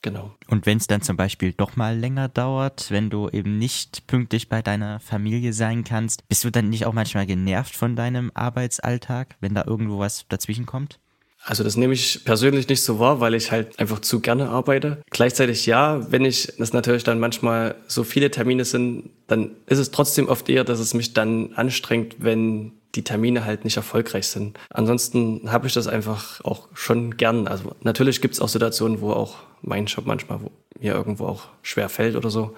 Genau. 0.06 0.30
Und 0.46 0.66
wenn 0.66 0.78
es 0.78 0.86
dann 0.86 1.02
zum 1.02 1.16
Beispiel 1.16 1.52
doch 1.52 1.74
mal 1.74 1.98
länger 1.98 2.28
dauert, 2.28 2.92
wenn 2.92 3.10
du 3.10 3.28
eben 3.28 3.58
nicht 3.58 4.06
pünktlich 4.06 4.48
bei 4.48 4.62
deiner 4.62 5.00
Familie 5.00 5.52
sein 5.52 5.82
kannst, 5.82 6.28
bist 6.28 6.44
du 6.44 6.50
dann 6.50 6.68
nicht 6.68 6.86
auch 6.86 6.92
manchmal 6.92 7.26
genervt 7.26 7.74
von 7.74 7.96
deinem 7.96 8.30
Arbeitsalltag, 8.32 9.34
wenn 9.40 9.54
da 9.54 9.64
irgendwo 9.66 9.98
was 9.98 10.28
dazwischen 10.28 10.64
kommt? 10.64 11.00
Also 11.46 11.62
das 11.62 11.76
nehme 11.76 11.94
ich 11.94 12.24
persönlich 12.24 12.68
nicht 12.68 12.82
so 12.82 12.98
wahr, 12.98 13.20
weil 13.20 13.34
ich 13.34 13.52
halt 13.52 13.78
einfach 13.78 14.00
zu 14.00 14.20
gerne 14.20 14.48
arbeite. 14.48 14.98
Gleichzeitig 15.10 15.64
ja, 15.64 16.10
wenn 16.10 16.24
ich 16.24 16.52
das 16.58 16.72
natürlich 16.72 17.04
dann 17.04 17.20
manchmal 17.20 17.76
so 17.86 18.02
viele 18.02 18.32
Termine 18.32 18.64
sind, 18.64 19.10
dann 19.28 19.52
ist 19.66 19.78
es 19.78 19.92
trotzdem 19.92 20.28
oft 20.28 20.48
eher, 20.48 20.64
dass 20.64 20.80
es 20.80 20.92
mich 20.92 21.14
dann 21.14 21.52
anstrengt, 21.54 22.16
wenn 22.18 22.72
die 22.96 23.04
Termine 23.04 23.44
halt 23.44 23.64
nicht 23.64 23.76
erfolgreich 23.76 24.26
sind. 24.26 24.58
Ansonsten 24.70 25.52
habe 25.52 25.68
ich 25.68 25.74
das 25.74 25.86
einfach 25.86 26.44
auch 26.44 26.66
schon 26.74 27.16
gern. 27.16 27.46
Also 27.46 27.76
natürlich 27.82 28.20
gibt 28.20 28.34
es 28.34 28.40
auch 28.40 28.48
Situationen, 28.48 29.00
wo 29.00 29.12
auch 29.12 29.36
mein 29.62 29.86
Job 29.86 30.04
manchmal 30.04 30.40
mir 30.80 30.94
irgendwo 30.94 31.26
auch 31.26 31.44
schwer 31.62 31.88
fällt 31.88 32.16
oder 32.16 32.30
so. 32.30 32.56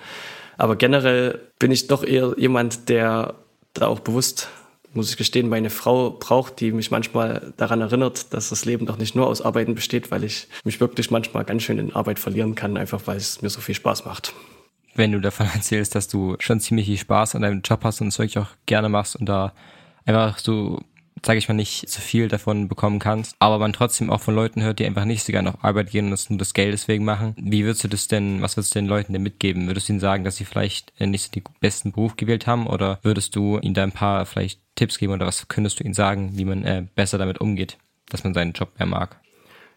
Aber 0.56 0.76
generell 0.76 1.40
bin 1.58 1.72
ich 1.72 1.88
doch 1.88 2.04
eher 2.04 2.34
jemand, 2.38 2.88
der 2.88 3.34
da 3.74 3.86
auch 3.86 4.00
bewusst, 4.00 4.48
muss 4.94 5.10
ich 5.10 5.16
gestehen, 5.16 5.48
meine 5.48 5.70
Frau 5.70 6.10
braucht, 6.10 6.60
die 6.60 6.72
mich 6.72 6.90
manchmal 6.90 7.52
daran 7.56 7.80
erinnert, 7.80 8.32
dass 8.32 8.48
das 8.48 8.64
Leben 8.64 8.86
doch 8.86 8.98
nicht 8.98 9.14
nur 9.14 9.26
aus 9.26 9.42
Arbeiten 9.42 9.74
besteht, 9.74 10.10
weil 10.10 10.24
ich 10.24 10.48
mich 10.64 10.80
wirklich 10.80 11.10
manchmal 11.10 11.44
ganz 11.44 11.62
schön 11.62 11.78
in 11.78 11.94
Arbeit 11.94 12.18
verlieren 12.18 12.54
kann, 12.54 12.76
einfach 12.76 13.02
weil 13.06 13.16
es 13.16 13.42
mir 13.42 13.50
so 13.50 13.60
viel 13.60 13.74
Spaß 13.74 14.04
macht. 14.04 14.34
Wenn 14.94 15.12
du 15.12 15.20
davon 15.20 15.46
erzählst, 15.54 15.94
dass 15.94 16.08
du 16.08 16.36
schon 16.40 16.60
ziemlich 16.60 16.86
viel 16.86 16.98
Spaß 16.98 17.34
an 17.34 17.42
deinem 17.42 17.62
Job 17.62 17.80
hast 17.84 18.00
und 18.00 18.16
wirklich 18.18 18.38
auch 18.38 18.48
gerne 18.66 18.88
machst 18.88 19.16
und 19.16 19.26
da 19.26 19.52
einfach 20.04 20.38
so, 20.38 20.80
sage 21.24 21.38
ich 21.38 21.48
mal, 21.48 21.54
nicht 21.54 21.88
so 21.88 22.00
viel 22.00 22.28
davon 22.28 22.68
bekommen 22.68 22.98
kannst, 22.98 23.36
aber 23.38 23.58
man 23.58 23.72
trotzdem 23.72 24.10
auch 24.10 24.20
von 24.20 24.34
Leuten 24.34 24.62
hört, 24.62 24.78
die 24.78 24.86
einfach 24.86 25.04
nicht 25.04 25.24
so 25.24 25.32
gerne 25.32 25.50
auf 25.50 25.64
Arbeit 25.64 25.90
gehen 25.90 26.06
und 26.06 26.10
das 26.12 26.30
nur 26.30 26.38
das 26.38 26.54
Geld 26.54 26.72
deswegen 26.72 27.04
machen. 27.04 27.34
Wie 27.38 27.64
würdest 27.64 27.84
du 27.84 27.88
das 27.88 28.08
denn, 28.08 28.42
was 28.42 28.56
würdest 28.56 28.74
du 28.74 28.80
den 28.80 28.88
Leuten 28.88 29.12
denn 29.12 29.22
mitgeben? 29.22 29.66
Würdest 29.66 29.88
du 29.88 29.92
ihnen 29.92 30.00
sagen, 30.00 30.24
dass 30.24 30.36
sie 30.36 30.44
vielleicht 30.44 30.92
nicht 31.00 31.24
so 31.24 31.30
den 31.30 31.44
besten 31.60 31.92
Beruf 31.92 32.16
gewählt 32.16 32.46
haben 32.46 32.66
oder 32.66 32.98
würdest 33.02 33.36
du 33.36 33.58
ihnen 33.58 33.74
da 33.74 33.82
ein 33.82 33.92
paar 33.92 34.26
vielleicht 34.26 34.60
Tipps 34.74 34.98
geben 34.98 35.12
oder 35.12 35.26
was 35.26 35.48
könntest 35.48 35.80
du 35.80 35.84
ihnen 35.84 35.94
sagen, 35.94 36.32
wie 36.34 36.44
man 36.44 36.64
äh, 36.64 36.86
besser 36.94 37.18
damit 37.18 37.40
umgeht, 37.40 37.78
dass 38.10 38.24
man 38.24 38.34
seinen 38.34 38.52
Job 38.52 38.70
mehr 38.78 38.86
mag? 38.86 39.20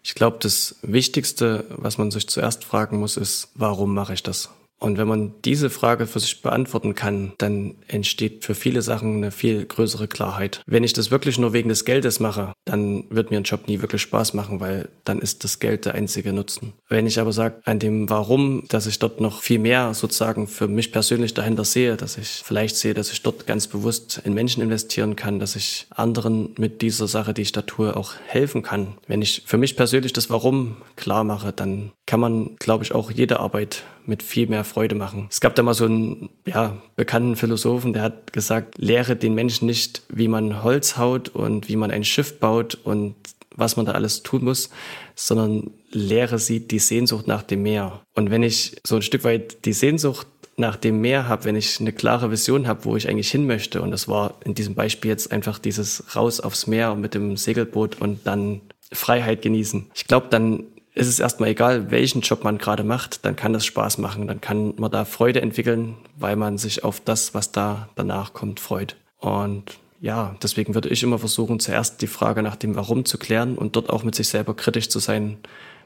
Ich 0.03 0.15
glaube, 0.15 0.37
das 0.39 0.77
Wichtigste, 0.81 1.65
was 1.69 1.97
man 1.97 2.09
sich 2.09 2.27
zuerst 2.27 2.63
fragen 2.63 2.99
muss, 2.99 3.17
ist, 3.17 3.49
warum 3.53 3.93
mache 3.93 4.13
ich 4.13 4.23
das? 4.23 4.49
Und 4.81 4.97
wenn 4.97 5.07
man 5.07 5.33
diese 5.45 5.69
Frage 5.69 6.07
für 6.07 6.19
sich 6.19 6.41
beantworten 6.41 6.95
kann, 6.95 7.33
dann 7.37 7.75
entsteht 7.87 8.43
für 8.43 8.55
viele 8.55 8.81
Sachen 8.81 9.17
eine 9.17 9.29
viel 9.29 9.63
größere 9.63 10.07
Klarheit. 10.07 10.61
Wenn 10.65 10.83
ich 10.83 10.93
das 10.93 11.11
wirklich 11.11 11.37
nur 11.37 11.53
wegen 11.53 11.69
des 11.69 11.85
Geldes 11.85 12.19
mache, 12.19 12.53
dann 12.65 13.03
wird 13.11 13.29
mir 13.29 13.37
ein 13.37 13.43
Job 13.43 13.67
nie 13.67 13.81
wirklich 13.81 14.01
Spaß 14.01 14.33
machen, 14.33 14.59
weil 14.59 14.89
dann 15.05 15.19
ist 15.19 15.43
das 15.43 15.59
Geld 15.59 15.85
der 15.85 15.93
einzige 15.93 16.33
Nutzen. 16.33 16.73
Wenn 16.89 17.05
ich 17.05 17.19
aber 17.19 17.31
sage, 17.31 17.61
an 17.63 17.77
dem 17.77 18.09
Warum, 18.09 18.63
dass 18.69 18.87
ich 18.87 18.97
dort 18.97 19.21
noch 19.21 19.43
viel 19.43 19.59
mehr 19.59 19.93
sozusagen 19.93 20.47
für 20.47 20.67
mich 20.67 20.91
persönlich 20.91 21.35
dahinter 21.35 21.63
sehe, 21.63 21.95
dass 21.95 22.17
ich 22.17 22.41
vielleicht 22.43 22.75
sehe, 22.75 22.95
dass 22.95 23.11
ich 23.11 23.21
dort 23.21 23.45
ganz 23.45 23.67
bewusst 23.67 24.19
in 24.25 24.33
Menschen 24.33 24.63
investieren 24.63 25.15
kann, 25.15 25.39
dass 25.39 25.55
ich 25.55 25.85
anderen 25.91 26.55
mit 26.57 26.81
dieser 26.81 27.07
Sache, 27.07 27.35
die 27.35 27.43
ich 27.43 27.51
da 27.51 27.61
tue, 27.61 27.95
auch 27.95 28.13
helfen 28.25 28.63
kann. 28.63 28.95
Wenn 29.05 29.21
ich 29.21 29.43
für 29.45 29.59
mich 29.59 29.75
persönlich 29.75 30.13
das 30.13 30.31
Warum 30.31 30.77
klar 30.95 31.23
mache, 31.23 31.53
dann 31.53 31.91
kann 32.07 32.19
man, 32.19 32.55
glaube 32.57 32.83
ich, 32.83 32.93
auch 32.93 33.11
jede 33.11 33.39
Arbeit 33.39 33.83
mit 34.05 34.23
viel 34.23 34.47
mehr 34.47 34.63
Freude 34.63 34.95
machen. 34.95 35.27
Es 35.29 35.41
gab 35.41 35.55
da 35.55 35.63
mal 35.63 35.73
so 35.73 35.85
einen 35.85 36.29
ja, 36.45 36.81
bekannten 36.95 37.35
Philosophen, 37.35 37.93
der 37.93 38.03
hat 38.03 38.33
gesagt, 38.33 38.77
lehre 38.77 39.15
den 39.15 39.33
Menschen 39.33 39.65
nicht, 39.65 40.03
wie 40.09 40.27
man 40.27 40.63
Holz 40.63 40.97
haut 40.97 41.29
und 41.29 41.69
wie 41.69 41.75
man 41.75 41.91
ein 41.91 42.03
Schiff 42.03 42.39
baut 42.39 42.77
und 42.83 43.15
was 43.55 43.75
man 43.75 43.85
da 43.85 43.91
alles 43.93 44.23
tun 44.23 44.43
muss, 44.43 44.69
sondern 45.15 45.71
lehre 45.91 46.39
sie 46.39 46.67
die 46.67 46.79
Sehnsucht 46.79 47.27
nach 47.27 47.43
dem 47.43 47.63
Meer. 47.63 48.01
Und 48.15 48.31
wenn 48.31 48.43
ich 48.43 48.77
so 48.85 48.95
ein 48.95 49.01
Stück 49.01 49.23
weit 49.23 49.65
die 49.65 49.73
Sehnsucht 49.73 50.27
nach 50.57 50.75
dem 50.75 51.01
Meer 51.01 51.27
habe, 51.27 51.45
wenn 51.45 51.55
ich 51.55 51.79
eine 51.79 51.93
klare 51.93 52.31
Vision 52.31 52.67
habe, 52.67 52.85
wo 52.85 52.95
ich 52.95 53.09
eigentlich 53.09 53.31
hin 53.31 53.45
möchte, 53.45 53.81
und 53.81 53.91
das 53.91 54.07
war 54.07 54.35
in 54.45 54.53
diesem 54.53 54.75
Beispiel 54.75 55.09
jetzt 55.09 55.31
einfach 55.31 55.59
dieses 55.59 56.15
raus 56.15 56.39
aufs 56.39 56.67
Meer 56.67 56.95
mit 56.95 57.13
dem 57.13 57.37
Segelboot 57.37 57.99
und 57.99 58.25
dann 58.25 58.61
Freiheit 58.93 59.41
genießen. 59.41 59.89
Ich 59.95 60.07
glaube, 60.07 60.27
dann 60.29 60.65
ist 60.93 61.07
es 61.07 61.19
erstmal 61.19 61.49
egal, 61.49 61.91
welchen 61.91 62.21
Job 62.21 62.43
man 62.43 62.57
gerade 62.57 62.83
macht, 62.83 63.25
dann 63.25 63.35
kann 63.35 63.53
das 63.53 63.65
Spaß 63.65 63.97
machen, 63.97 64.27
dann 64.27 64.41
kann 64.41 64.73
man 64.77 64.91
da 64.91 65.05
Freude 65.05 65.41
entwickeln, 65.41 65.95
weil 66.17 66.35
man 66.35 66.57
sich 66.57 66.83
auf 66.83 66.99
das, 66.99 67.33
was 67.33 67.51
da 67.51 67.89
danach 67.95 68.33
kommt, 68.33 68.59
freut. 68.59 68.97
Und 69.19 69.79
ja, 70.01 70.35
deswegen 70.41 70.73
würde 70.73 70.89
ich 70.89 71.03
immer 71.03 71.19
versuchen, 71.19 71.59
zuerst 71.59 72.01
die 72.01 72.07
Frage 72.07 72.41
nach 72.41 72.55
dem 72.55 72.75
Warum 72.75 73.05
zu 73.05 73.17
klären 73.17 73.57
und 73.57 73.75
dort 73.75 73.89
auch 73.89 74.03
mit 74.03 74.15
sich 74.15 74.27
selber 74.27 74.55
kritisch 74.55 74.89
zu 74.89 74.99
sein. 74.99 75.37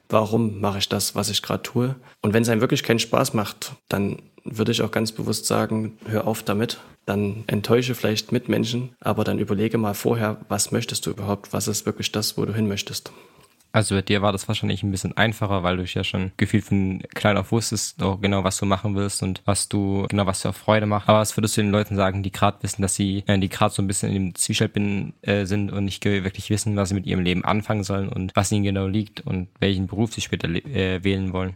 Warum 0.08 0.62
mache 0.62 0.78
ich 0.78 0.90
das, 0.90 1.16
was 1.16 1.30
ich 1.30 1.42
gerade 1.42 1.64
tue? 1.64 1.96
Und 2.22 2.34
wenn 2.34 2.44
es 2.44 2.50
einem 2.50 2.62
wirklich 2.62 2.84
keinen 2.84 3.00
Spaß 3.00 3.34
macht, 3.34 3.74
dann 3.90 4.22
würde 4.44 4.72
ich 4.72 4.82
auch 4.82 4.92
ganz 4.92 5.12
bewusst 5.12 5.48
sagen, 5.48 5.98
hör 6.08 6.28
auf 6.28 6.44
damit. 6.44 6.80
Dann 7.06 7.44
enttäusche 7.48 7.94
vielleicht 7.94 8.32
Mitmenschen, 8.32 8.96
aber 9.00 9.24
dann 9.24 9.40
überlege 9.40 9.78
mal 9.78 9.94
vorher, 9.94 10.38
was 10.48 10.72
möchtest 10.72 11.06
du 11.06 11.12
überhaupt? 11.12 11.54
Was 11.54 11.68
ist 11.68 11.86
wirklich 11.86 12.12
das, 12.12 12.38
wo 12.38 12.46
du 12.46 12.54
hin 12.54 12.68
möchtest? 12.68 13.12
Also 13.76 13.94
bei 13.96 14.02
dir 14.02 14.22
war 14.22 14.32
das 14.32 14.48
wahrscheinlich 14.48 14.84
ein 14.84 14.92
bisschen 14.92 15.18
einfacher, 15.18 15.62
weil 15.64 15.76
du 15.76 15.84
ja 15.84 16.06
schon 16.06 16.32
gefühlt 16.38 16.64
von 16.64 17.04
klein 17.14 17.36
auf 17.36 17.52
wusstest, 17.52 18.02
auch 18.02 18.22
genau, 18.22 18.46
was 18.46 18.58
du 18.58 18.66
machen 18.66 18.96
willst 18.96 19.22
und 19.22 19.42
was 19.44 19.68
du, 19.68 20.06
genau, 20.10 20.26
was 20.26 20.42
dir 20.42 20.52
auch 20.52 20.56
Freude 20.56 20.86
macht. 20.86 21.10
Aber 21.10 21.20
was 21.20 21.36
würdest 21.36 21.58
du 21.58 21.62
den 21.62 21.72
Leuten 21.72 21.98
sagen, 21.98 22.24
die 22.24 22.32
gerade 22.32 22.64
wissen, 22.64 22.82
dass 22.82 22.96
sie, 22.96 23.26
äh, 23.28 23.38
die 23.38 23.50
gerade 23.50 23.74
so 23.74 23.82
ein 23.82 23.88
bisschen 23.88 24.14
in 24.14 24.16
dem 24.16 24.36
Zwiespalt 24.36 24.72
bin, 24.72 25.12
äh, 25.24 25.44
sind 25.44 25.74
und 25.74 25.84
nicht 25.84 26.06
wirklich 26.06 26.50
wissen, 26.50 26.78
was 26.78 26.88
sie 26.88 26.96
mit 26.96 27.06
ihrem 27.06 27.20
Leben 27.20 27.44
anfangen 27.44 27.84
sollen 27.84 28.08
und 28.08 28.34
was 28.34 28.50
ihnen 28.54 28.64
genau 28.64 28.88
liegt 28.88 29.20
und 29.28 29.50
welchen 29.60 29.88
Beruf 29.88 30.14
sie 30.14 30.22
später 30.22 30.48
äh, 30.48 31.04
wählen 31.04 31.34
wollen? 31.34 31.56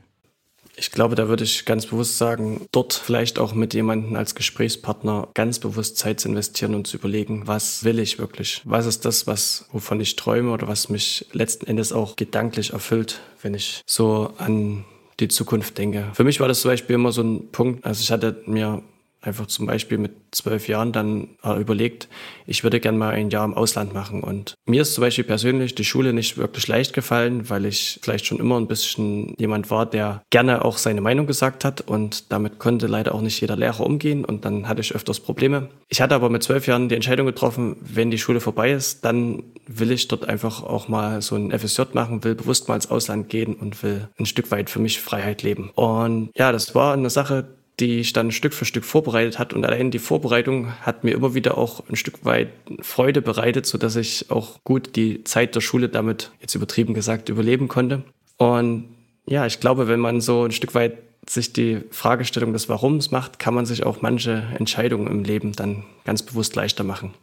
Ich 0.79 0.91
glaube, 0.91 1.15
da 1.15 1.27
würde 1.27 1.43
ich 1.43 1.65
ganz 1.65 1.85
bewusst 1.85 2.17
sagen, 2.17 2.65
dort 2.71 2.93
vielleicht 2.93 3.37
auch 3.37 3.53
mit 3.53 3.73
jemandem 3.73 4.15
als 4.15 4.33
Gesprächspartner 4.33 5.27
ganz 5.33 5.59
bewusst 5.59 5.97
Zeit 5.97 6.21
zu 6.21 6.29
investieren 6.29 6.73
und 6.73 6.87
zu 6.87 6.95
überlegen, 6.95 7.47
was 7.47 7.83
will 7.83 7.99
ich 7.99 8.17
wirklich? 8.17 8.61
Was 8.63 8.85
ist 8.85 9.03
das, 9.03 9.27
was, 9.27 9.65
wovon 9.73 9.99
ich 9.99 10.15
träume 10.15 10.51
oder 10.51 10.69
was 10.69 10.87
mich 10.87 11.25
letzten 11.33 11.67
Endes 11.67 11.91
auch 11.91 12.15
gedanklich 12.15 12.71
erfüllt, 12.71 13.19
wenn 13.41 13.53
ich 13.53 13.81
so 13.85 14.33
an 14.37 14.85
die 15.19 15.27
Zukunft 15.27 15.77
denke. 15.77 16.07
Für 16.13 16.23
mich 16.23 16.39
war 16.39 16.47
das 16.47 16.61
zum 16.61 16.71
Beispiel 16.71 16.95
immer 16.95 17.11
so 17.11 17.21
ein 17.21 17.51
Punkt, 17.51 17.85
also 17.85 18.01
ich 18.01 18.11
hatte 18.11 18.41
mir 18.45 18.81
einfach 19.21 19.47
zum 19.47 19.65
Beispiel 19.65 19.97
mit 19.97 20.11
zwölf 20.31 20.67
Jahren 20.67 20.91
dann 20.91 21.29
äh, 21.43 21.59
überlegt, 21.59 22.07
ich 22.45 22.63
würde 22.63 22.79
gern 22.79 22.97
mal 22.97 23.09
ein 23.09 23.29
Jahr 23.29 23.45
im 23.45 23.53
Ausland 23.53 23.93
machen. 23.93 24.23
Und 24.23 24.55
mir 24.65 24.81
ist 24.81 24.93
zum 24.93 25.01
Beispiel 25.01 25.23
persönlich 25.23 25.75
die 25.75 25.83
Schule 25.83 26.13
nicht 26.13 26.37
wirklich 26.37 26.67
leicht 26.67 26.93
gefallen, 26.93 27.49
weil 27.49 27.65
ich 27.65 27.99
vielleicht 28.01 28.25
schon 28.25 28.39
immer 28.39 28.59
ein 28.59 28.67
bisschen 28.67 29.35
jemand 29.37 29.69
war, 29.71 29.85
der 29.85 30.23
gerne 30.29 30.63
auch 30.63 30.77
seine 30.77 31.01
Meinung 31.01 31.27
gesagt 31.27 31.65
hat 31.65 31.81
und 31.81 32.31
damit 32.31 32.59
konnte 32.59 32.87
leider 32.87 33.13
auch 33.13 33.21
nicht 33.21 33.41
jeder 33.41 33.57
Lehrer 33.57 33.81
umgehen 33.81 34.23
und 34.23 34.45
dann 34.45 34.67
hatte 34.67 34.81
ich 34.81 34.95
öfters 34.95 35.19
Probleme. 35.19 35.69
Ich 35.89 36.01
hatte 36.01 36.15
aber 36.15 36.29
mit 36.29 36.43
zwölf 36.43 36.67
Jahren 36.67 36.89
die 36.89 36.95
Entscheidung 36.95 37.25
getroffen, 37.25 37.75
wenn 37.81 38.11
die 38.11 38.17
Schule 38.17 38.39
vorbei 38.39 38.71
ist, 38.71 39.03
dann 39.03 39.43
will 39.67 39.91
ich 39.91 40.07
dort 40.07 40.27
einfach 40.27 40.63
auch 40.63 40.87
mal 40.87 41.21
so 41.21 41.35
ein 41.35 41.51
FSJ 41.51 41.81
machen, 41.93 42.23
will 42.23 42.35
bewusst 42.35 42.67
mal 42.67 42.75
ins 42.75 42.89
Ausland 42.89 43.29
gehen 43.29 43.55
und 43.55 43.81
will 43.83 44.07
ein 44.17 44.25
Stück 44.25 44.49
weit 44.51 44.69
für 44.69 44.79
mich 44.79 45.01
Freiheit 45.01 45.43
leben. 45.43 45.71
Und 45.75 46.31
ja, 46.35 46.51
das 46.51 46.73
war 46.73 46.93
eine 46.93 47.09
Sache, 47.09 47.58
die 47.79 47.99
ich 47.99 48.13
dann 48.13 48.31
Stück 48.31 48.53
für 48.53 48.65
Stück 48.65 48.83
vorbereitet 48.83 49.39
hat. 49.39 49.53
Und 49.53 49.65
allein 49.65 49.91
die 49.91 49.99
Vorbereitung 49.99 50.71
hat 50.81 51.03
mir 51.03 51.11
immer 51.11 51.33
wieder 51.33 51.57
auch 51.57 51.87
ein 51.89 51.95
Stück 51.95 52.25
weit 52.25 52.49
Freude 52.81 53.21
bereitet, 53.21 53.65
so 53.65 53.77
dass 53.77 53.95
ich 53.95 54.29
auch 54.29 54.63
gut 54.63 54.95
die 54.95 55.23
Zeit 55.23 55.55
der 55.55 55.61
Schule 55.61 55.89
damit, 55.89 56.31
jetzt 56.41 56.55
übertrieben 56.55 56.93
gesagt, 56.93 57.29
überleben 57.29 57.67
konnte. 57.67 58.03
Und 58.37 58.85
ja, 59.25 59.45
ich 59.45 59.59
glaube, 59.59 59.87
wenn 59.87 59.99
man 59.99 60.21
so 60.21 60.43
ein 60.43 60.51
Stück 60.51 60.75
weit 60.75 60.97
sich 61.27 61.53
die 61.53 61.81
Fragestellung 61.91 62.53
des 62.53 62.69
Warums 62.69 63.11
macht, 63.11 63.39
kann 63.39 63.53
man 63.53 63.65
sich 63.65 63.85
auch 63.85 64.01
manche 64.01 64.47
Entscheidungen 64.57 65.07
im 65.07 65.23
Leben 65.23 65.53
dann 65.53 65.83
ganz 66.05 66.23
bewusst 66.23 66.55
leichter 66.55 66.83
machen. 66.83 67.13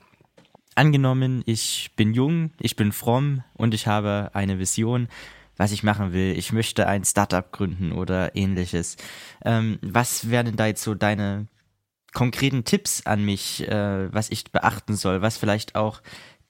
Angenommen, 0.75 1.42
ich 1.47 1.90
bin 1.97 2.12
jung, 2.12 2.51
ich 2.61 2.77
bin 2.77 2.92
fromm 2.92 3.42
und 3.55 3.73
ich 3.73 3.87
habe 3.87 4.31
eine 4.35 4.59
Vision, 4.59 5.09
was 5.57 5.73
ich 5.73 5.83
machen 5.83 6.12
will. 6.12 6.37
Ich 6.37 6.53
möchte 6.53 6.87
ein 6.87 7.05
Startup 7.05 7.51
gründen 7.51 7.92
oder 7.92 8.37
ähnliches. 8.37 8.97
Ähm, 9.45 9.79
was 9.83 10.31
wären 10.31 10.57
da 10.57 10.66
jetzt 10.66 10.83
so 10.83 10.95
deine 10.95 11.47
konkreten 12.12 12.64
Tipps 12.64 13.05
an 13.05 13.25
mich, 13.25 13.66
äh, 13.69 14.12
was 14.12 14.31
ich 14.31 14.51
beachten 14.51 14.97
soll, 14.97 15.23
was 15.23 15.37
vielleicht 15.37 15.75
auch 15.75 16.01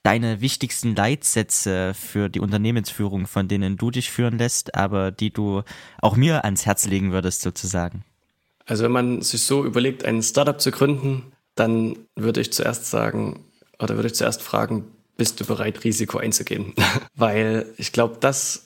deine 0.05 0.41
wichtigsten 0.41 0.95
Leitsätze 0.95 1.93
für 1.93 2.29
die 2.29 2.39
Unternehmensführung, 2.39 3.27
von 3.27 3.49
denen 3.49 3.77
du 3.77 3.91
dich 3.91 4.11
führen 4.11 4.39
lässt, 4.39 4.77
aber 4.77 5.11
die 5.11 5.33
du 5.33 5.63
auch 6.01 6.15
mir 6.15 6.45
ans 6.45 6.65
Herz 6.65 6.87
legen 6.87 7.11
würdest, 7.11 7.43
sozusagen? 7.43 8.05
Also 8.67 8.85
wenn 8.85 8.93
man 8.93 9.23
sich 9.23 9.43
so 9.43 9.65
überlegt, 9.65 10.05
ein 10.05 10.23
Startup 10.23 10.61
zu 10.61 10.71
gründen, 10.71 11.33
dann 11.57 11.97
würde 12.15 12.41
ich 12.41 12.53
zuerst 12.53 12.87
sagen, 12.87 13.45
oder 13.81 13.97
würde 13.97 14.07
ich 14.07 14.15
zuerst 14.15 14.43
fragen, 14.43 14.85
bist 15.17 15.41
du 15.41 15.45
bereit, 15.45 15.83
Risiko 15.83 16.19
einzugehen? 16.19 16.75
Weil 17.17 17.67
ich 17.77 17.91
glaube, 17.91 18.19
das 18.21 18.66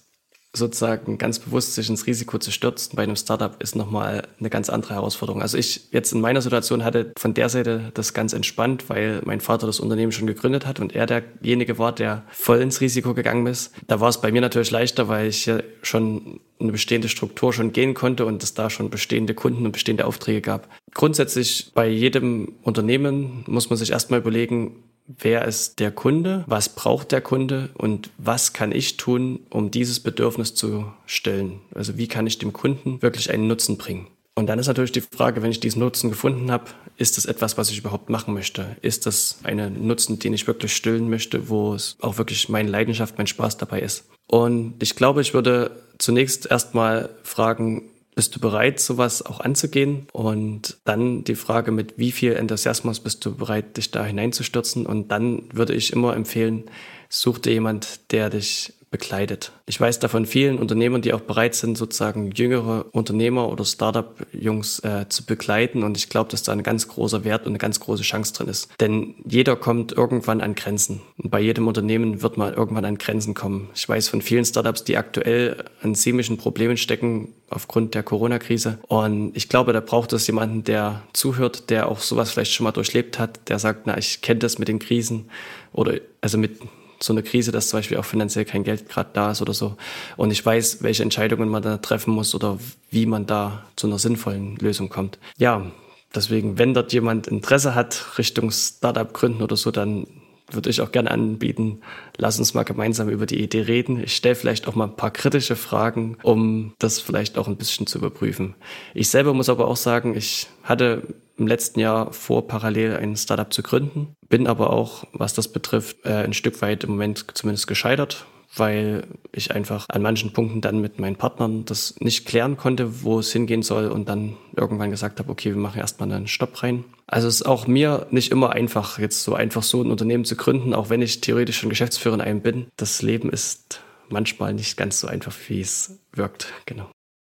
sozusagen 0.52 1.16
ganz 1.18 1.38
bewusst 1.38 1.74
sich 1.74 1.88
ins 1.88 2.06
Risiko 2.06 2.38
zu 2.38 2.50
stürzen 2.50 2.96
bei 2.96 3.04
einem 3.04 3.16
Startup 3.16 3.60
ist 3.62 3.76
nochmal 3.76 4.26
eine 4.38 4.50
ganz 4.50 4.68
andere 4.68 4.94
Herausforderung. 4.94 5.42
Also 5.42 5.56
ich 5.56 5.88
jetzt 5.92 6.12
in 6.12 6.20
meiner 6.20 6.42
Situation 6.42 6.84
hatte 6.84 7.12
von 7.16 7.34
der 7.34 7.48
Seite 7.48 7.92
das 7.94 8.14
ganz 8.14 8.32
entspannt, 8.32 8.88
weil 8.88 9.20
mein 9.24 9.40
Vater 9.40 9.66
das 9.66 9.78
Unternehmen 9.78 10.12
schon 10.12 10.26
gegründet 10.26 10.66
hat 10.66 10.80
und 10.80 10.94
er 10.94 11.06
derjenige 11.06 11.78
war, 11.78 11.94
der 11.94 12.24
voll 12.30 12.60
ins 12.60 12.80
Risiko 12.80 13.14
gegangen 13.14 13.46
ist. 13.46 13.72
Da 13.86 14.00
war 14.00 14.08
es 14.08 14.20
bei 14.20 14.32
mir 14.32 14.40
natürlich 14.40 14.72
leichter, 14.72 15.08
weil 15.08 15.28
ich 15.28 15.50
schon 15.82 16.40
eine 16.58 16.72
bestehende 16.72 17.08
Struktur 17.08 17.52
schon 17.52 17.72
gehen 17.72 17.94
konnte 17.94 18.26
und 18.26 18.42
es 18.42 18.54
da 18.54 18.70
schon 18.70 18.90
bestehende 18.90 19.34
Kunden 19.34 19.64
und 19.64 19.72
bestehende 19.72 20.06
Aufträge 20.06 20.40
gab. 20.40 20.68
Grundsätzlich 20.92 21.70
bei 21.74 21.88
jedem 21.88 22.56
Unternehmen 22.62 23.44
muss 23.46 23.70
man 23.70 23.78
sich 23.78 23.92
erstmal 23.92 24.20
überlegen, 24.20 24.82
wer 25.18 25.44
ist 25.44 25.80
der 25.80 25.90
Kunde, 25.90 26.44
was 26.46 26.68
braucht 26.68 27.12
der 27.12 27.20
Kunde 27.20 27.70
und 27.74 28.10
was 28.18 28.52
kann 28.52 28.72
ich 28.72 28.96
tun, 28.96 29.40
um 29.50 29.70
dieses 29.70 30.00
Bedürfnis 30.00 30.54
zu 30.54 30.92
stellen. 31.06 31.60
Also 31.74 31.96
wie 31.96 32.08
kann 32.08 32.26
ich 32.26 32.38
dem 32.38 32.52
Kunden 32.52 33.02
wirklich 33.02 33.30
einen 33.30 33.46
Nutzen 33.46 33.76
bringen. 33.76 34.06
Und 34.36 34.46
dann 34.46 34.58
ist 34.58 34.68
natürlich 34.68 34.92
die 34.92 35.02
Frage, 35.02 35.42
wenn 35.42 35.50
ich 35.50 35.60
diesen 35.60 35.80
Nutzen 35.80 36.08
gefunden 36.08 36.50
habe, 36.50 36.64
ist 36.96 37.16
das 37.16 37.26
etwas, 37.26 37.58
was 37.58 37.70
ich 37.70 37.78
überhaupt 37.78 38.08
machen 38.08 38.32
möchte? 38.32 38.76
Ist 38.80 39.06
das 39.06 39.38
ein 39.42 39.86
Nutzen, 39.86 40.18
den 40.18 40.32
ich 40.32 40.46
wirklich 40.46 40.74
stillen 40.74 41.10
möchte, 41.10 41.48
wo 41.48 41.74
es 41.74 41.96
auch 42.00 42.16
wirklich 42.16 42.48
meine 42.48 42.70
Leidenschaft, 42.70 43.18
mein 43.18 43.26
Spaß 43.26 43.58
dabei 43.58 43.80
ist? 43.80 44.04
Und 44.28 44.82
ich 44.82 44.94
glaube, 44.94 45.20
ich 45.20 45.34
würde 45.34 45.72
zunächst 45.98 46.50
erstmal 46.50 47.10
fragen, 47.22 47.82
bist 48.20 48.36
du 48.36 48.40
bereit, 48.40 48.80
sowas 48.80 49.24
auch 49.24 49.40
anzugehen? 49.40 50.06
Und 50.12 50.76
dann 50.84 51.24
die 51.24 51.34
Frage, 51.34 51.72
mit 51.72 51.94
wie 51.96 52.12
viel 52.12 52.34
Enthusiasmus 52.34 53.00
bist 53.00 53.24
du 53.24 53.34
bereit, 53.34 53.78
dich 53.78 53.92
da 53.92 54.04
hineinzustürzen? 54.04 54.84
Und 54.84 55.08
dann 55.08 55.44
würde 55.54 55.72
ich 55.72 55.94
immer 55.94 56.14
empfehlen, 56.14 56.64
such 57.08 57.38
dir 57.38 57.54
jemand, 57.54 58.12
der 58.12 58.28
dich 58.28 58.74
bekleidet. 58.90 59.52
Ich 59.66 59.80
weiß 59.80 60.00
davon 60.00 60.26
vielen 60.26 60.58
Unternehmern, 60.58 61.00
die 61.00 61.12
auch 61.12 61.20
bereit 61.20 61.54
sind, 61.54 61.78
sozusagen 61.78 62.32
jüngere 62.32 62.86
Unternehmer 62.90 63.48
oder 63.48 63.64
Startup-Jungs 63.64 64.80
äh, 64.80 65.08
zu 65.08 65.24
begleiten. 65.24 65.84
Und 65.84 65.96
ich 65.96 66.08
glaube, 66.08 66.30
dass 66.30 66.42
da 66.42 66.52
ein 66.52 66.64
ganz 66.64 66.88
großer 66.88 67.22
Wert 67.24 67.42
und 67.42 67.52
eine 67.52 67.58
ganz 67.58 67.78
große 67.78 68.02
Chance 68.02 68.34
drin 68.34 68.48
ist. 68.48 68.68
Denn 68.80 69.14
jeder 69.24 69.54
kommt 69.54 69.92
irgendwann 69.92 70.40
an 70.40 70.56
Grenzen. 70.56 71.02
Und 71.18 71.30
bei 71.30 71.40
jedem 71.40 71.68
Unternehmen 71.68 72.20
wird 72.22 72.36
man 72.36 72.52
irgendwann 72.52 72.84
an 72.84 72.98
Grenzen 72.98 73.34
kommen. 73.34 73.70
Ich 73.76 73.88
weiß 73.88 74.08
von 74.08 74.22
vielen 74.22 74.44
Startups, 74.44 74.82
die 74.82 74.96
aktuell 74.96 75.64
an 75.82 75.94
ziemlichen 75.94 76.36
Problemen 76.36 76.76
stecken 76.76 77.32
aufgrund 77.48 77.94
der 77.94 78.02
Corona-Krise. 78.02 78.80
Und 78.88 79.36
ich 79.36 79.48
glaube, 79.48 79.72
da 79.72 79.80
braucht 79.80 80.12
es 80.12 80.26
jemanden, 80.26 80.64
der 80.64 81.02
zuhört, 81.12 81.70
der 81.70 81.88
auch 81.88 82.00
sowas 82.00 82.32
vielleicht 82.32 82.52
schon 82.52 82.64
mal 82.64 82.72
durchlebt 82.72 83.20
hat, 83.20 83.48
der 83.48 83.60
sagt, 83.60 83.86
na, 83.86 83.96
ich 83.96 84.20
kenne 84.20 84.40
das 84.40 84.58
mit 84.58 84.66
den 84.66 84.80
Krisen 84.80 85.30
oder 85.72 85.94
also 86.20 86.38
mit 86.38 86.58
so 87.02 87.12
eine 87.12 87.22
Krise, 87.22 87.52
dass 87.52 87.68
zum 87.68 87.78
Beispiel 87.78 87.96
auch 87.96 88.04
finanziell 88.04 88.44
kein 88.44 88.64
Geld 88.64 88.88
gerade 88.88 89.10
da 89.12 89.30
ist 89.30 89.42
oder 89.42 89.54
so. 89.54 89.76
Und 90.16 90.30
ich 90.30 90.44
weiß, 90.44 90.82
welche 90.82 91.02
Entscheidungen 91.02 91.48
man 91.48 91.62
da 91.62 91.78
treffen 91.78 92.12
muss 92.12 92.34
oder 92.34 92.58
wie 92.90 93.06
man 93.06 93.26
da 93.26 93.64
zu 93.76 93.86
einer 93.86 93.98
sinnvollen 93.98 94.56
Lösung 94.56 94.88
kommt. 94.88 95.18
Ja, 95.38 95.66
deswegen, 96.14 96.58
wenn 96.58 96.74
dort 96.74 96.92
jemand 96.92 97.26
Interesse 97.26 97.74
hat, 97.74 98.18
Richtung 98.18 98.50
Startup 98.50 99.12
gründen 99.12 99.42
oder 99.42 99.56
so, 99.56 99.70
dann 99.70 100.06
würde 100.52 100.70
ich 100.70 100.80
auch 100.80 100.92
gerne 100.92 101.10
anbieten, 101.10 101.80
lass 102.16 102.38
uns 102.38 102.54
mal 102.54 102.64
gemeinsam 102.64 103.08
über 103.08 103.26
die 103.26 103.40
Idee 103.40 103.62
reden. 103.62 104.02
Ich 104.02 104.16
stelle 104.16 104.34
vielleicht 104.34 104.68
auch 104.68 104.74
mal 104.74 104.86
ein 104.86 104.96
paar 104.96 105.12
kritische 105.12 105.56
Fragen, 105.56 106.16
um 106.22 106.72
das 106.78 107.00
vielleicht 107.00 107.38
auch 107.38 107.48
ein 107.48 107.56
bisschen 107.56 107.86
zu 107.86 107.98
überprüfen. 107.98 108.54
Ich 108.94 109.10
selber 109.10 109.32
muss 109.32 109.48
aber 109.48 109.68
auch 109.68 109.76
sagen, 109.76 110.16
ich 110.16 110.48
hatte 110.62 111.02
im 111.36 111.46
letzten 111.46 111.80
Jahr 111.80 112.12
vor, 112.12 112.48
parallel 112.48 112.96
ein 112.96 113.16
Startup 113.16 113.52
zu 113.52 113.62
gründen. 113.62 114.14
Bin 114.30 114.46
aber 114.46 114.72
auch, 114.72 115.04
was 115.12 115.34
das 115.34 115.48
betrifft, 115.48 116.06
äh, 116.06 116.22
ein 116.22 116.32
Stück 116.32 116.62
weit 116.62 116.84
im 116.84 116.90
Moment 116.90 117.26
zumindest 117.34 117.66
gescheitert, 117.66 118.26
weil 118.56 119.02
ich 119.32 119.50
einfach 119.50 119.86
an 119.88 120.02
manchen 120.02 120.32
Punkten 120.32 120.60
dann 120.60 120.80
mit 120.80 121.00
meinen 121.00 121.16
Partnern 121.16 121.64
das 121.64 121.96
nicht 121.98 122.26
klären 122.26 122.56
konnte, 122.56 123.02
wo 123.02 123.18
es 123.18 123.32
hingehen 123.32 123.62
soll 123.62 123.88
und 123.88 124.08
dann 124.08 124.36
irgendwann 124.56 124.92
gesagt 124.92 125.18
habe, 125.18 125.30
okay, 125.32 125.50
wir 125.50 125.60
machen 125.60 125.80
erstmal 125.80 126.10
einen 126.12 126.28
Stopp 126.28 126.62
rein. 126.62 126.84
Also 127.08 127.26
es 127.26 127.40
ist 127.40 127.46
auch 127.46 127.66
mir 127.66 128.06
nicht 128.12 128.30
immer 128.30 128.50
einfach, 128.50 129.00
jetzt 129.00 129.24
so 129.24 129.34
einfach 129.34 129.64
so 129.64 129.82
ein 129.82 129.90
Unternehmen 129.90 130.24
zu 130.24 130.36
gründen, 130.36 130.74
auch 130.74 130.90
wenn 130.90 131.02
ich 131.02 131.20
theoretisch 131.20 131.58
schon 131.58 131.68
Geschäftsführer 131.68 132.14
in 132.14 132.20
einem 132.20 132.40
bin. 132.40 132.66
Das 132.76 133.02
Leben 133.02 133.30
ist 133.30 133.80
manchmal 134.08 134.54
nicht 134.54 134.76
ganz 134.76 135.00
so 135.00 135.08
einfach, 135.08 135.34
wie 135.48 135.60
es 135.60 135.98
wirkt, 136.12 136.52
genau. 136.66 136.88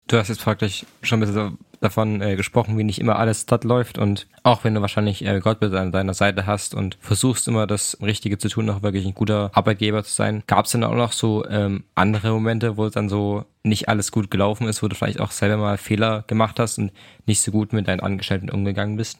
Du 0.07 0.17
hast 0.17 0.29
jetzt 0.29 0.43
praktisch 0.43 0.85
schon 1.01 1.17
ein 1.21 1.27
bisschen 1.27 1.57
davon 1.81 2.21
äh, 2.21 2.35
gesprochen, 2.35 2.77
wie 2.77 2.83
nicht 2.83 2.99
immer 2.99 3.17
alles 3.17 3.45
dort 3.45 3.63
läuft 3.63 3.97
und 3.97 4.27
auch 4.43 4.63
wenn 4.63 4.73
du 4.73 4.81
wahrscheinlich 4.81 5.25
äh, 5.25 5.39
Gott 5.39 5.63
an 5.63 5.91
deiner 5.91 6.13
Seite 6.13 6.45
hast 6.45 6.75
und 6.75 6.97
versuchst 7.01 7.47
immer 7.47 7.65
das 7.67 7.97
Richtige 8.01 8.37
zu 8.37 8.49
tun, 8.49 8.69
auch 8.69 8.83
wirklich 8.83 9.05
ein 9.05 9.15
guter 9.15 9.51
Arbeitgeber 9.53 10.03
zu 10.03 10.11
sein, 10.11 10.43
gab 10.47 10.65
es 10.65 10.71
dann 10.71 10.83
auch 10.83 10.95
noch 10.95 11.11
so 11.11 11.45
ähm, 11.47 11.83
andere 11.95 12.31
Momente, 12.31 12.77
wo 12.77 12.85
es 12.85 12.93
dann 12.93 13.09
so 13.09 13.45
nicht 13.63 13.89
alles 13.89 14.11
gut 14.11 14.29
gelaufen 14.29 14.67
ist, 14.67 14.83
wo 14.83 14.87
du 14.87 14.95
vielleicht 14.95 15.19
auch 15.19 15.31
selber 15.31 15.57
mal 15.57 15.77
Fehler 15.77 16.23
gemacht 16.27 16.59
hast 16.59 16.77
und 16.77 16.91
nicht 17.25 17.41
so 17.41 17.51
gut 17.51 17.73
mit 17.73 17.87
deinen 17.87 17.99
Angestellten 17.99 18.49
umgegangen 18.49 18.97
bist? 18.97 19.19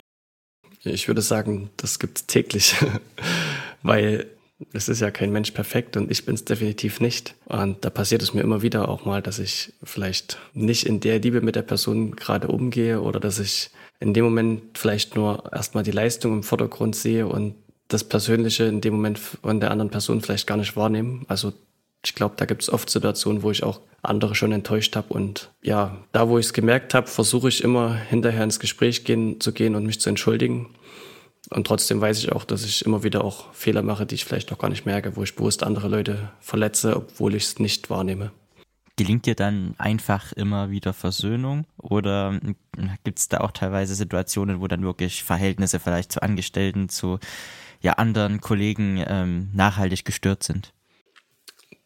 Ich 0.84 1.08
würde 1.08 1.24
sagen, 1.24 1.71
das 1.78 1.98
gibt 1.98 2.19
es 2.19 2.28
täglich, 2.28 2.76
weil 3.82 4.28
es 4.73 4.89
ist 4.89 4.99
ja 4.99 5.12
kein 5.12 5.32
Mensch 5.32 5.51
perfekt 5.51 5.97
und 5.97 6.12
ich 6.12 6.25
bin 6.25 6.36
es 6.36 6.45
definitiv 6.45 6.99
nicht. 6.99 7.36
Und 7.45 7.84
da 7.86 7.89
passiert 7.89 8.21
es 8.21 8.34
mir 8.34 8.41
immer 8.41 8.62
wieder 8.62 8.89
auch 8.89 9.06
mal, 9.06 9.21
dass 9.21 9.39
ich 9.39 9.73
vielleicht 9.84 10.38
nicht 10.54 10.86
in 10.86 10.99
der 10.99 11.19
Liebe 11.19 11.41
mit 11.41 11.56
der 11.56 11.62
Person 11.62 12.15
gerade 12.15 12.47
umgehe 12.47 13.01
oder 13.01 13.19
dass 13.19 13.39
ich 13.39 13.69
in 13.99 14.13
dem 14.13 14.25
Moment 14.25 14.78
vielleicht 14.78 15.15
nur 15.15 15.51
erstmal 15.54 15.84
die 15.84 15.91
Leistung 15.91 16.34
im 16.34 16.43
Vordergrund 16.43 16.95
sehe 16.95 17.28
und 17.28 17.56
das 17.88 18.04
Persönliche 18.04 18.65
in 18.65 18.82
dem 18.82 18.95
Moment 18.95 19.19
von 19.19 19.60
der 19.60 19.71
anderen 19.71 19.91
Person 19.91 20.21
vielleicht 20.21 20.47
gar 20.47 20.58
nicht 20.58 20.75
wahrnehme. 20.75 21.21
Also 21.28 21.54
ich 22.04 22.13
glaube, 22.13 22.36
da 22.38 22.45
gibt 22.45 22.62
es 22.62 22.71
oft 22.71 22.89
Situationen, 22.89 23.41
wo 23.41 23.51
ich 23.51 23.63
auch 23.63 23.82
andere 24.01 24.36
schon 24.36 24.51
enttäuscht 24.51 24.95
habe. 24.95 25.13
Und 25.13 25.49
ja, 25.63 25.97
da, 26.12 26.30
wo 26.30 26.38
ich 26.38 26.47
es 26.47 26.54
gemerkt 26.54 26.93
habe, 26.93 27.08
versuche 27.08 27.49
ich 27.49 27.63
immer 27.63 27.95
hinterher 27.95 28.43
ins 28.43 28.60
Gespräch 28.60 29.04
gehen, 29.04 29.39
zu 29.41 29.51
gehen 29.51 29.75
und 29.75 29.86
mich 29.86 29.99
zu 29.99 30.10
entschuldigen. 30.10 30.67
Und 31.50 31.68
trotzdem 31.68 32.02
weiß 32.02 32.20
ich 32.20 32.32
auch, 32.32 32.44
dass 32.44 32.64
ich 32.66 32.86
immer 32.86 33.04
wieder 33.04 33.24
auch 33.24 33.54
Fehler 33.54 33.82
mache, 33.82 34.06
die 34.06 34.16
ich 34.16 34.26
vielleicht 34.26 34.52
auch 34.52 34.58
gar 34.58 34.70
nicht 34.70 34.86
merke, 34.86 35.16
wo 35.16 35.24
ich 35.24 35.36
bewusst 35.36 35.64
andere 35.64 35.88
Leute 35.88 36.32
verletze, 36.40 36.96
obwohl 36.96 37.36
ich 37.36 37.44
es 37.44 37.60
nicht 37.60 37.90
wahrnehme. 37.90 38.32
Gelingt 38.98 39.26
dir 39.26 39.36
dann 39.36 39.76
einfach 39.78 40.32
immer 40.32 40.70
wieder 40.70 40.94
Versöhnung 40.94 41.66
oder 41.78 42.40
hm, 42.42 42.56
gibt 43.04 43.20
es 43.20 43.28
da 43.28 43.42
auch 43.42 43.52
teilweise 43.52 43.94
Situationen, 43.94 44.62
wo 44.62 44.68
dann 44.68 44.84
wirklich 44.84 45.24
Verhältnisse 45.24 45.80
vielleicht 45.80 46.14
zu 46.14 46.22
Angestellten, 46.22 46.88
zu 46.88 47.20
ja, 47.82 47.94
anderen 47.94 48.40
Kollegen 48.40 49.04
ähm, 49.06 49.50
nachhaltig 49.54 50.06
gestört 50.06 50.44
sind? 50.44 50.74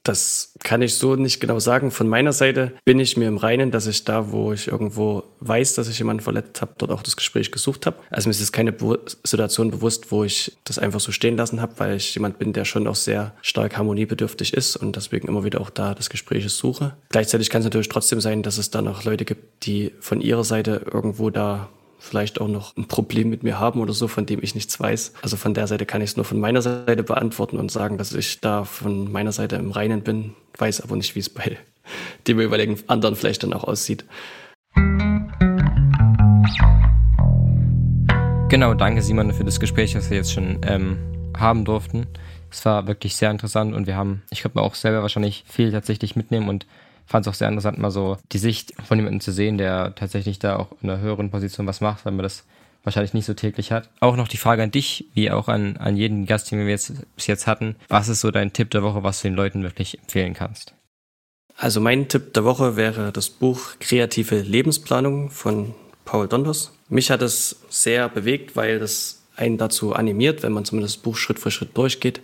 Das 0.03 0.53
kann 0.63 0.81
ich 0.81 0.95
so 0.95 1.15
nicht 1.15 1.39
genau 1.39 1.59
sagen. 1.59 1.91
Von 1.91 2.07
meiner 2.07 2.33
Seite 2.33 2.73
bin 2.85 2.99
ich 2.99 3.17
mir 3.17 3.27
im 3.27 3.37
Reinen, 3.37 3.71
dass 3.71 3.85
ich 3.85 4.05
da, 4.05 4.31
wo 4.31 4.53
ich 4.53 4.67
irgendwo 4.67 5.23
weiß, 5.41 5.75
dass 5.75 5.89
ich 5.89 5.99
jemanden 5.99 6.23
verletzt 6.23 6.61
habe, 6.61 6.73
dort 6.77 6.91
auch 6.91 7.03
das 7.03 7.17
Gespräch 7.17 7.51
gesucht 7.51 7.85
habe. 7.85 7.97
Also 8.09 8.27
mir 8.27 8.31
ist 8.31 8.39
jetzt 8.39 8.53
keine 8.53 8.71
Be 8.71 8.99
Situation 9.23 9.71
bewusst, 9.71 10.11
wo 10.11 10.23
ich 10.23 10.57
das 10.63 10.79
einfach 10.79 10.99
so 10.99 11.11
stehen 11.11 11.37
lassen 11.37 11.61
habe, 11.61 11.73
weil 11.77 11.97
ich 11.97 12.13
jemand 12.15 12.39
bin, 12.39 12.53
der 12.53 12.65
schon 12.65 12.87
auch 12.87 12.95
sehr 12.95 13.33
stark 13.41 13.77
harmoniebedürftig 13.77 14.53
ist 14.53 14.77
und 14.77 14.95
deswegen 14.95 15.27
immer 15.27 15.43
wieder 15.43 15.61
auch 15.61 15.69
da 15.69 15.93
das 15.93 16.09
Gespräch 16.09 16.49
suche. 16.49 16.95
Gleichzeitig 17.09 17.49
kann 17.49 17.59
es 17.59 17.65
natürlich 17.65 17.89
trotzdem 17.89 18.21
sein, 18.21 18.41
dass 18.41 18.57
es 18.57 18.71
dann 18.71 18.87
auch 18.87 19.03
Leute 19.03 19.25
gibt, 19.25 19.65
die 19.65 19.93
von 19.99 20.21
ihrer 20.21 20.43
Seite 20.43 20.85
irgendwo 20.91 21.29
da 21.29 21.69
vielleicht 21.99 22.41
auch 22.41 22.47
noch 22.47 22.75
ein 22.77 22.87
Problem 22.87 23.29
mit 23.29 23.43
mir 23.43 23.59
haben 23.59 23.81
oder 23.81 23.93
so, 23.93 24.07
von 24.07 24.25
dem 24.25 24.41
ich 24.41 24.55
nichts 24.55 24.79
weiß. 24.79 25.13
Also 25.21 25.37
von 25.37 25.53
der 25.53 25.67
Seite 25.67 25.85
kann 25.85 26.01
ich 26.01 26.11
es 26.11 26.15
nur 26.15 26.25
von 26.25 26.39
meiner 26.39 26.61
Seite 26.61 27.03
beantworten 27.03 27.57
und 27.57 27.69
sagen, 27.71 27.97
dass 27.97 28.13
ich 28.13 28.39
da 28.39 28.63
von 28.63 29.11
meiner 29.11 29.31
Seite 29.31 29.57
im 29.57 29.71
Reinen 29.71 30.01
bin, 30.01 30.33
weiß 30.57 30.81
aber 30.81 30.95
nicht, 30.95 31.15
wie 31.15 31.19
es 31.19 31.29
bei 31.29 31.57
dem 32.27 32.39
jeweiligen 32.39 32.77
anderen 32.87 33.15
vielleicht 33.15 33.43
dann 33.43 33.53
auch 33.53 33.65
aussieht. 33.65 34.05
Genau, 38.49 38.73
danke 38.73 39.03
Simon 39.03 39.31
für 39.31 39.43
das 39.43 39.59
Gespräch, 39.59 39.93
das 39.93 40.09
wir 40.09 40.17
jetzt 40.17 40.33
schon 40.33 40.59
ähm, 40.63 40.97
haben 41.37 41.65
durften. 41.65 42.07
Es 42.49 42.65
war 42.65 42.87
wirklich 42.87 43.15
sehr 43.15 43.29
interessant 43.29 43.75
und 43.75 43.85
wir 43.85 43.95
haben, 43.95 44.23
ich 44.31 44.41
glaube, 44.41 44.61
auch 44.61 44.73
selber 44.73 45.03
wahrscheinlich 45.03 45.43
viel 45.47 45.71
tatsächlich 45.71 46.15
mitnehmen 46.15 46.49
und 46.49 46.65
fand 47.09 47.25
es 47.25 47.29
auch 47.29 47.35
sehr 47.35 47.47
interessant, 47.47 47.79
mal 47.79 47.91
so 47.91 48.17
die 48.31 48.37
Sicht 48.37 48.73
von 48.85 48.97
jemandem 48.97 49.19
zu 49.19 49.31
sehen, 49.31 49.57
der 49.57 49.95
tatsächlich 49.95 50.37
da 50.37 50.57
auch 50.57 50.67
in 50.81 50.89
einer 50.89 51.01
höheren 51.01 51.31
Position 51.31 51.65
was 51.65 51.81
macht, 51.81 52.05
weil 52.05 52.13
man 52.13 52.23
das 52.23 52.45
wahrscheinlich 52.83 53.13
nicht 53.13 53.25
so 53.25 53.33
täglich 53.33 53.71
hat. 53.71 53.89
Auch 53.99 54.15
noch 54.15 54.27
die 54.27 54.37
Frage 54.37 54.63
an 54.63 54.71
dich, 54.71 55.05
wie 55.13 55.31
auch 55.31 55.47
an, 55.47 55.77
an 55.77 55.97
jeden 55.97 56.27
Gast, 56.27 56.51
den 56.51 56.59
wir 56.59 56.67
jetzt 56.67 56.93
bis 57.15 57.27
jetzt 57.27 57.47
hatten. 57.47 57.75
Was 57.87 58.09
ist 58.09 58.21
so 58.21 58.31
dein 58.31 58.53
Tipp 58.53 58.69
der 58.69 58.83
Woche, 58.83 59.03
was 59.03 59.21
du 59.21 59.27
den 59.27 59.35
Leuten 59.35 59.63
wirklich 59.63 59.99
empfehlen 59.99 60.33
kannst? 60.35 60.75
Also 61.57 61.81
mein 61.81 62.07
Tipp 62.07 62.33
der 62.33 62.45
Woche 62.45 62.77
wäre 62.77 63.11
das 63.11 63.29
Buch 63.29 63.71
Kreative 63.79 64.39
Lebensplanung 64.39 65.29
von 65.29 65.73
Paul 66.05 66.27
Donders. 66.27 66.71
Mich 66.87 67.11
hat 67.11 67.21
es 67.21 67.59
sehr 67.69 68.07
bewegt, 68.07 68.55
weil 68.55 68.79
das 68.79 69.23
einen 69.35 69.57
dazu 69.57 69.93
animiert, 69.93 70.43
wenn 70.43 70.53
man 70.53 70.63
zumindest 70.63 70.97
das 70.97 71.01
Buch 71.01 71.17
Schritt 71.17 71.39
für 71.39 71.51
Schritt 71.51 71.75
durchgeht, 71.75 72.21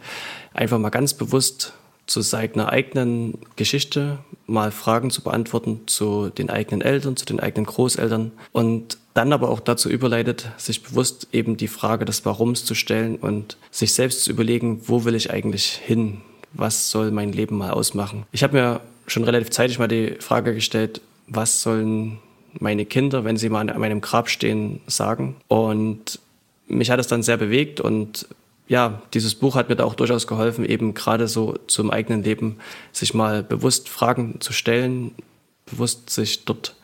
einfach 0.54 0.78
mal 0.78 0.89
ganz 0.89 1.13
bewusst 1.13 1.74
zu 2.07 2.21
seiner 2.21 2.69
eigenen 2.69 3.39
Geschichte 3.55 4.19
mal 4.47 4.71
Fragen 4.71 5.09
zu 5.09 5.23
beantworten 5.23 5.81
zu 5.87 6.29
den 6.29 6.49
eigenen 6.49 6.81
Eltern, 6.81 7.17
zu 7.17 7.25
den 7.25 7.39
eigenen 7.39 7.65
Großeltern 7.65 8.31
und 8.51 8.97
dann 9.15 9.33
aber 9.33 9.49
auch 9.49 9.59
dazu 9.59 9.89
überleitet, 9.89 10.51
sich 10.57 10.83
bewusst 10.83 11.29
eben 11.31 11.57
die 11.57 11.69
Frage 11.69 12.05
des 12.05 12.25
Warums 12.25 12.65
zu 12.65 12.75
stellen 12.75 13.15
und 13.15 13.57
sich 13.71 13.93
selbst 13.93 14.25
zu 14.25 14.31
überlegen, 14.31 14.81
wo 14.85 15.05
will 15.05 15.15
ich 15.15 15.31
eigentlich 15.31 15.65
hin? 15.71 16.21
Was 16.53 16.91
soll 16.91 17.11
mein 17.11 17.31
Leben 17.31 17.57
mal 17.57 17.71
ausmachen? 17.71 18.25
Ich 18.31 18.43
habe 18.43 18.57
mir 18.57 18.81
schon 19.07 19.23
relativ 19.23 19.49
zeitig 19.51 19.79
mal 19.79 19.87
die 19.87 20.15
Frage 20.19 20.53
gestellt, 20.53 21.01
was 21.27 21.61
sollen 21.61 22.19
meine 22.59 22.85
Kinder, 22.85 23.23
wenn 23.23 23.37
sie 23.37 23.49
mal 23.49 23.69
an 23.69 23.79
meinem 23.79 24.01
Grab 24.01 24.29
stehen, 24.29 24.81
sagen? 24.87 25.35
Und 25.47 26.19
mich 26.67 26.89
hat 26.91 26.99
es 26.99 27.07
dann 27.07 27.23
sehr 27.23 27.37
bewegt 27.37 27.79
und 27.79 28.27
ja, 28.67 29.01
dieses 29.13 29.36
Buch 29.36 29.56
hat 29.56 29.69
mir 29.69 29.75
da 29.75 29.84
auch 29.84 29.95
durchaus 29.95 30.28
geholfen, 30.28 30.65
eben 30.65 30.93
gerade 30.93 31.28
so 31.28 31.56
zum 31.67 31.91
eigenen 31.91 32.23
Leben 32.23 32.58
sich 32.91 33.13
mal 33.13 33.43
bewusst 33.43 33.89
Fragen 33.89 34.41
zu 34.41 34.54
stellen, 34.54 35.13
bewusst 35.65 36.10
sich 36.10 36.45
dort 36.45 36.75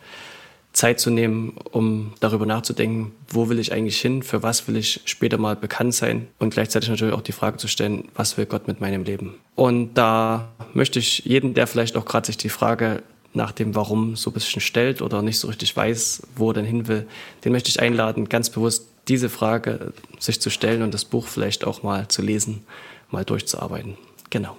Zeit 0.74 1.00
zu 1.00 1.10
nehmen, 1.10 1.58
um 1.72 2.14
darüber 2.22 2.46
nachzudenken, 2.46 3.12
wo 3.28 3.50
will 3.50 3.60
ich 3.60 3.74
eigentlich 3.74 4.00
hin, 4.00 4.24
für 4.24 4.42
was 4.42 4.68
will 4.68 4.78
ich 4.78 5.02
später 5.06 5.38
mal 5.38 5.56
bekannt 5.56 5.94
sein 5.94 6.28
und 6.40 6.54
gleichzeitig 6.54 6.90
natürlich 6.90 7.14
auch 7.14 7.22
die 7.22 7.34
Frage 7.34 7.58
zu 7.58 7.68
stellen, 7.68 8.08
was 8.16 8.38
will 8.38 8.46
Gott 8.46 8.68
mit 8.68 8.80
meinem 8.80 9.04
Leben? 9.04 9.36
Und 9.56 9.96
da 9.96 10.50
möchte 10.74 11.00
ich 11.00 11.26
jeden, 11.26 11.54
der 11.56 11.68
vielleicht 11.68 11.98
auch 11.98 12.06
gerade 12.06 12.28
sich 12.28 12.38
die 12.38 12.50
Frage 12.50 13.04
nach 13.34 13.52
dem 13.52 13.76
Warum 13.76 14.16
so 14.16 14.30
ein 14.30 14.34
bisschen 14.34 14.62
stellt 14.62 15.02
oder 15.02 15.22
nicht 15.22 15.40
so 15.40 15.48
richtig 15.48 15.76
weiß, 15.76 16.24
wo 16.36 16.52
er 16.52 16.56
denn 16.56 16.66
hin 16.66 16.88
will, 16.88 17.08
den 17.44 17.52
möchte 17.52 17.70
ich 17.70 17.80
einladen, 17.80 18.30
ganz 18.30 18.50
bewusst 18.50 18.88
diese 19.08 19.30
Frage 19.30 19.94
sich 20.20 20.42
zu 20.42 20.50
stellen 20.50 20.82
und 20.82 20.94
das 20.94 21.06
Buch 21.06 21.28
vielleicht 21.28 21.66
auch 21.66 21.84
mal 21.84 22.08
zu 22.08 22.22
lesen, 22.22 22.64
mal 23.10 23.26
durchzuarbeiten. 23.26 23.98
Genau. 24.30 24.58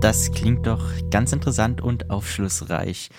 Das 0.00 0.30
klingt 0.30 0.66
doch 0.66 0.84
ganz 1.10 1.32
interessant 1.32 1.80
und 1.80 2.08
aufschlussreich. 2.08 3.10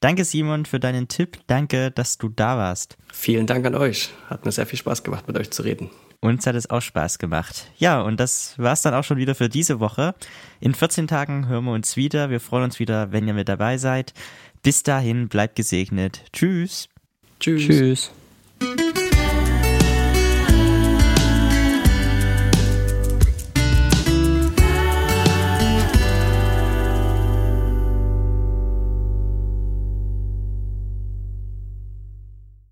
Danke 0.00 0.24
Simon 0.24 0.66
für 0.66 0.78
deinen 0.78 1.08
Tipp. 1.08 1.38
Danke, 1.46 1.90
dass 1.90 2.18
du 2.18 2.28
da 2.28 2.56
warst. 2.56 2.96
Vielen 3.12 3.46
Dank 3.46 3.66
an 3.66 3.74
euch. 3.74 4.10
Hat 4.28 4.44
mir 4.44 4.52
sehr 4.52 4.66
viel 4.66 4.78
Spaß 4.78 5.02
gemacht, 5.02 5.26
mit 5.26 5.36
euch 5.38 5.50
zu 5.50 5.62
reden. 5.62 5.90
Uns 6.20 6.46
hat 6.46 6.56
es 6.56 6.68
auch 6.68 6.82
Spaß 6.82 7.18
gemacht. 7.18 7.70
Ja, 7.78 8.00
und 8.00 8.18
das 8.18 8.58
war's 8.58 8.82
dann 8.82 8.92
auch 8.92 9.04
schon 9.04 9.18
wieder 9.18 9.36
für 9.36 9.48
diese 9.48 9.78
Woche. 9.78 10.14
In 10.60 10.74
14 10.74 11.06
Tagen 11.06 11.48
hören 11.48 11.64
wir 11.64 11.72
uns 11.72 11.96
wieder. 11.96 12.28
Wir 12.28 12.40
freuen 12.40 12.64
uns 12.64 12.80
wieder, 12.80 13.12
wenn 13.12 13.26
ihr 13.28 13.34
mit 13.34 13.48
dabei 13.48 13.78
seid. 13.78 14.14
Bis 14.62 14.82
dahin, 14.82 15.28
bleibt 15.28 15.56
gesegnet. 15.56 16.24
Tschüss. 16.32 16.88
Tschüss. 17.40 17.66
Tschüss. 17.66 18.10